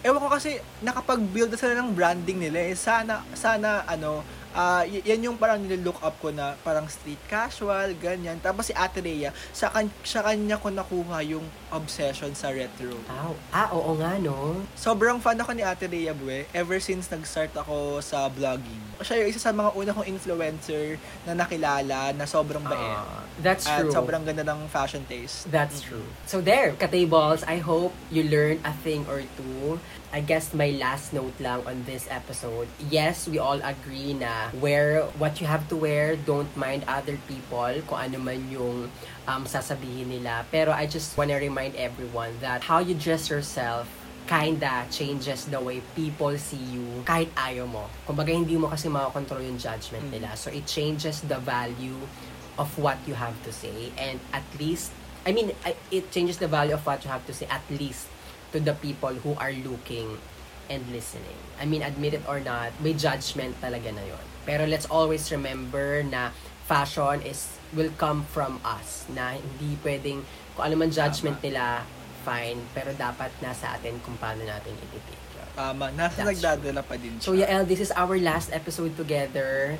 ewan 0.00 0.20
ko 0.20 0.28
kasi, 0.28 0.50
nakapag-build 0.80 1.48
na 1.48 1.58
sila 1.58 1.74
ng 1.76 1.90
branding 1.90 2.38
nila 2.38 2.60
eh. 2.62 2.74
Sana, 2.74 3.24
sana, 3.32 3.82
ano, 3.84 4.20
ah 4.52 4.82
y- 4.82 5.02
yan 5.02 5.24
yung 5.24 5.36
parang 5.36 5.58
nililook 5.58 5.98
up 5.98 6.16
ko 6.18 6.28
na 6.28 6.56
parang 6.58 6.86
street 6.86 7.20
casual, 7.26 7.92
ganyan. 7.94 8.36
Tapos 8.38 8.66
si 8.66 8.74
Ate 8.74 8.98
Rhea, 8.98 9.28
sa, 9.50 9.68
kan- 9.68 9.92
sa 10.02 10.20
kanya 10.22 10.56
ko 10.56 10.68
nakuha 10.68 11.20
yung 11.22 11.44
obsession 11.68 12.32
sa 12.32 12.48
retro. 12.48 12.96
Ah, 13.06 13.28
ah, 13.50 13.68
oo 13.70 13.92
nga, 13.94 14.16
no? 14.16 14.60
Sobrang 14.74 15.18
fan 15.18 15.36
ako 15.36 15.52
ni 15.52 15.62
Ate 15.62 15.84
Rhea 15.84 16.12
Bue 16.12 16.48
ever 16.50 16.78
since 16.78 17.06
nag-start 17.06 17.52
ako 17.54 18.00
sa 18.00 18.26
vlogging. 18.26 18.80
Siya 18.98 19.20
yung 19.20 19.28
isa 19.28 19.38
sa 19.38 19.52
mga 19.52 19.72
una 19.72 19.90
kong 19.92 20.08
influencer 20.08 20.96
na 21.22 21.32
nakilala 21.32 22.10
na 22.10 22.24
sobrang 22.24 22.62
bait. 22.62 22.96
Ah, 22.96 23.22
that's 23.38 23.62
At 23.62 23.84
true. 23.84 23.92
sobrang 23.92 24.24
ganda 24.24 24.42
ng 24.42 24.66
fashion 24.66 25.04
taste. 25.04 25.46
That's 25.46 25.78
true. 25.78 26.02
So 26.24 26.40
there, 26.40 26.74
Katables, 26.74 27.44
I 27.44 27.58
hope 27.58 27.92
you 28.08 28.24
learned 28.24 28.60
a 28.62 28.74
thing 28.74 29.06
or 29.06 29.22
two. 29.36 29.78
I 30.08 30.24
guess 30.24 30.56
my 30.56 30.72
last 30.80 31.12
note 31.12 31.36
lang 31.36 31.68
on 31.68 31.84
this 31.84 32.08
episode. 32.08 32.64
Yes, 32.88 33.28
we 33.28 33.36
all 33.36 33.60
agree 33.60 34.16
na 34.16 34.48
wear 34.56 35.04
what 35.20 35.36
you 35.36 35.46
have 35.46 35.68
to 35.68 35.76
wear. 35.76 36.16
Don't 36.16 36.48
mind 36.56 36.88
other 36.88 37.20
people 37.28 37.76
kung 37.84 38.00
ano 38.00 38.16
man 38.16 38.40
yung 38.48 38.88
um, 39.28 39.44
sasabihin 39.44 40.08
nila. 40.08 40.48
Pero 40.48 40.72
I 40.72 40.88
just 40.88 41.12
wanna 41.20 41.36
remind 41.36 41.76
everyone 41.76 42.32
that 42.40 42.64
how 42.64 42.80
you 42.80 42.96
dress 42.96 43.28
yourself 43.28 43.84
kinda 44.24 44.88
changes 44.88 45.44
the 45.48 45.60
way 45.60 45.84
people 45.92 46.32
see 46.40 46.60
you 46.72 47.04
kahit 47.04 47.28
ayaw 47.36 47.68
mo. 47.68 47.84
Kumbaga 48.08 48.32
hindi 48.32 48.56
mo 48.56 48.72
kasi 48.72 48.88
makakontrol 48.88 49.44
yung 49.44 49.60
judgment 49.60 50.08
nila. 50.08 50.32
So 50.40 50.48
it 50.48 50.64
changes 50.64 51.20
the 51.20 51.36
value 51.36 52.00
of 52.56 52.72
what 52.80 52.96
you 53.04 53.12
have 53.12 53.36
to 53.44 53.52
say 53.52 53.92
and 54.00 54.18
at 54.32 54.44
least 54.56 54.90
I 55.28 55.36
mean 55.36 55.52
it 55.92 56.10
changes 56.10 56.40
the 56.40 56.48
value 56.48 56.74
of 56.74 56.82
what 56.82 57.04
you 57.04 57.12
have 57.12 57.22
to 57.28 57.32
say 57.36 57.46
at 57.46 57.62
least 57.70 58.10
to 58.52 58.58
the 58.60 58.74
people 58.78 59.12
who 59.24 59.36
are 59.36 59.52
looking 59.52 60.18
and 60.68 60.84
listening. 60.92 61.36
I 61.60 61.64
mean, 61.64 61.82
admit 61.82 62.14
it 62.14 62.24
or 62.28 62.40
not, 62.40 62.72
may 62.80 62.92
judgment 62.92 63.56
talaga 63.60 63.92
na 63.92 64.04
yon. 64.04 64.24
Pero 64.44 64.64
let's 64.64 64.88
always 64.88 65.28
remember 65.32 66.04
na 66.04 66.32
fashion 66.64 67.20
is 67.24 67.48
will 67.76 67.92
come 68.00 68.24
from 68.28 68.60
us. 68.64 69.04
Na 69.12 69.36
hindi 69.36 69.76
pwedeng, 69.84 70.24
kung 70.56 70.64
ano 70.64 70.74
man 70.76 70.92
judgment 70.92 71.40
nila, 71.44 71.84
fine. 72.24 72.60
Pero 72.72 72.92
dapat 72.96 73.32
nasa 73.44 73.76
atin 73.76 74.00
kung 74.04 74.16
paano 74.16 74.44
natin 74.44 74.72
ititake. 74.76 75.28
Tama. 75.58 75.90
Nasa 75.90 76.22
That's 76.22 76.38
nagdadala 76.38 76.86
pa 76.86 76.94
din 76.94 77.18
So, 77.18 77.34
siya. 77.34 77.50
Yael, 77.50 77.66
this 77.66 77.82
is 77.82 77.90
our 77.98 78.14
last 78.22 78.54
episode 78.54 78.94
together. 78.94 79.74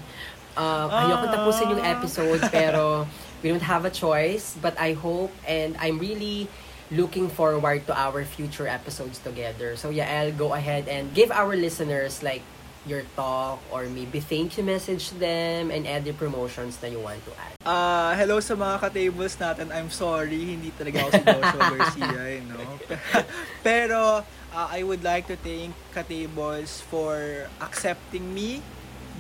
Um, 0.59 0.91
ayoko 0.91 1.31
tapusin 1.31 1.71
yung 1.71 1.85
episode, 1.87 2.43
pero 2.51 3.07
we 3.47 3.55
don't 3.55 3.63
have 3.63 3.87
a 3.87 3.93
choice. 3.95 4.59
But 4.59 4.75
I 4.75 4.99
hope 4.99 5.31
and 5.47 5.79
I'm 5.79 6.03
really 6.03 6.51
looking 6.91 7.29
forward 7.29 7.87
to 7.87 7.93
our 7.97 8.25
future 8.25 8.67
episodes 8.67 9.19
together. 9.21 9.77
So, 9.77 9.93
Yael, 9.93 10.37
go 10.37 10.55
ahead 10.55 10.89
and 10.89 11.13
give 11.13 11.31
our 11.31 11.57
listeners 11.57 12.23
like 12.23 12.43
your 12.87 13.05
talk 13.17 13.61
or 13.71 13.85
maybe 13.85 14.21
thank 14.21 14.57
you 14.57 14.65
message 14.65 15.11
them 15.21 15.71
and 15.71 15.85
any 15.85 16.13
promotions 16.13 16.81
na 16.81 16.89
you 16.89 17.01
want 17.01 17.21
to 17.29 17.33
add. 17.37 17.53
Ah, 17.69 18.17
hello 18.17 18.41
sa 18.41 18.57
mga 18.57 18.81
ka-tables 18.81 19.37
natin. 19.37 19.69
I'm 19.69 19.93
sorry, 19.93 20.57
hindi 20.57 20.73
talaga 20.73 21.05
ako 21.05 21.11
si 21.13 21.23
Joshua 21.29 21.65
Garcia, 21.77 22.23
you 22.33 22.45
know. 22.49 22.69
Pero 23.67 24.25
ah, 24.57 24.69
I 24.73 24.81
would 24.81 25.05
like 25.05 25.29
to 25.29 25.37
thank 25.37 25.77
ka-tables 25.93 26.81
for 26.89 27.45
accepting 27.61 28.33
me 28.33 28.65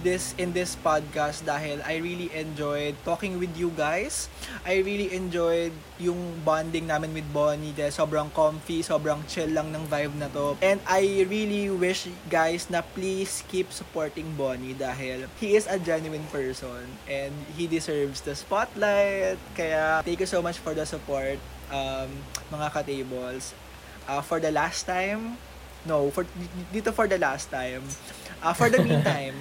this 0.02 0.34
in 0.38 0.54
this 0.54 0.78
podcast 0.78 1.44
dahil 1.44 1.82
I 1.84 1.98
really 1.98 2.30
enjoyed 2.34 2.94
talking 3.02 3.38
with 3.38 3.52
you 3.58 3.74
guys. 3.74 4.28
I 4.62 4.80
really 4.82 5.14
enjoyed 5.14 5.72
yung 5.98 6.42
bonding 6.46 6.87
namin 6.87 7.14
with 7.14 7.26
Bonnie 7.34 7.74
dahil 7.74 7.90
sobrang 7.90 8.30
comfy, 8.30 8.82
sobrang 8.87 9.24
chill 9.26 9.50
lang 9.50 9.74
ng 9.74 9.84
vibe 9.90 10.14
na 10.18 10.28
to. 10.30 10.54
And 10.62 10.78
I 10.87 11.26
really 11.26 11.70
wish 11.72 12.06
guys 12.30 12.70
na 12.70 12.82
please 12.82 13.42
keep 13.50 13.74
supporting 13.74 14.38
Bonnie 14.38 14.78
dahil 14.78 15.26
he 15.42 15.58
is 15.58 15.66
a 15.66 15.80
genuine 15.80 16.24
person 16.30 16.87
and 17.11 17.34
he 17.58 17.66
deserves 17.66 18.22
the 18.22 18.38
spotlight. 18.38 19.40
Kaya 19.58 20.04
thank 20.06 20.22
you 20.22 20.30
so 20.30 20.40
much 20.40 20.62
for 20.62 20.74
the 20.74 20.87
support 20.87 21.38
um, 21.72 22.11
mga 22.52 22.66
ka-tables. 22.72 23.54
Uh, 24.08 24.24
for 24.24 24.40
the 24.40 24.48
last 24.48 24.88
time, 24.88 25.37
no, 25.86 26.10
for 26.10 26.24
dito 26.72 26.92
for 26.92 27.06
the 27.06 27.18
last 27.18 27.50
time, 27.50 27.82
Uh, 28.38 28.54
for 28.54 28.70
the 28.70 28.78
meantime, 28.78 29.34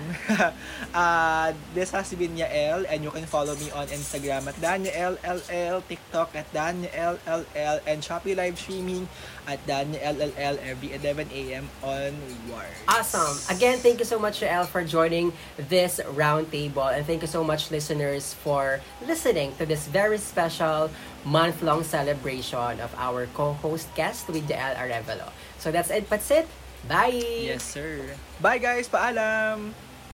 uh, 0.93 1.53
this 1.77 1.91
has 1.93 2.09
been 2.17 2.33
Yael 2.33 2.81
and 2.89 3.03
you 3.05 3.11
can 3.13 3.25
follow 3.29 3.53
me 3.61 3.69
on 3.69 3.85
Instagram 3.93 4.49
at 4.49 4.57
DanielLL, 4.57 5.85
TikTok 5.85 6.33
at 6.33 6.49
DanielLL, 6.49 7.79
and 7.85 8.01
Shopee 8.01 8.33
live 8.33 8.57
streaming 8.57 9.07
at 9.45 9.61
DanielLL 9.69 10.57
every 10.65 10.97
11 10.97 11.29
a.m. 11.29 11.69
onwards. 11.83 12.73
Awesome. 12.89 13.37
Again, 13.55 13.77
thank 13.77 13.99
you 14.01 14.05
so 14.05 14.17
much, 14.17 14.41
Yael, 14.41 14.65
for 14.65 14.83
joining 14.83 15.31
this 15.69 16.01
roundtable. 16.17 16.89
And 16.89 17.05
thank 17.05 17.21
you 17.21 17.29
so 17.29 17.43
much, 17.43 17.69
listeners, 17.69 18.33
for 18.33 18.81
listening 19.05 19.53
to 19.61 19.65
this 19.69 19.85
very 19.85 20.17
special 20.17 20.89
month-long 21.23 21.83
celebration 21.83 22.81
of 22.81 22.89
our 22.97 23.27
co-host 23.37 23.93
guest 23.93 24.25
with 24.27 24.49
Yael 24.49 24.73
Arevalo. 24.73 25.29
So 25.67 25.75
that's 25.75 25.91
it. 25.91 26.07
That's 26.07 26.31
it. 26.31 26.47
Bye! 26.87 27.19
Yes, 27.43 27.59
sir. 27.59 28.15
Bye 28.39 28.55
guys, 28.55 28.87
paalam! 28.87 29.75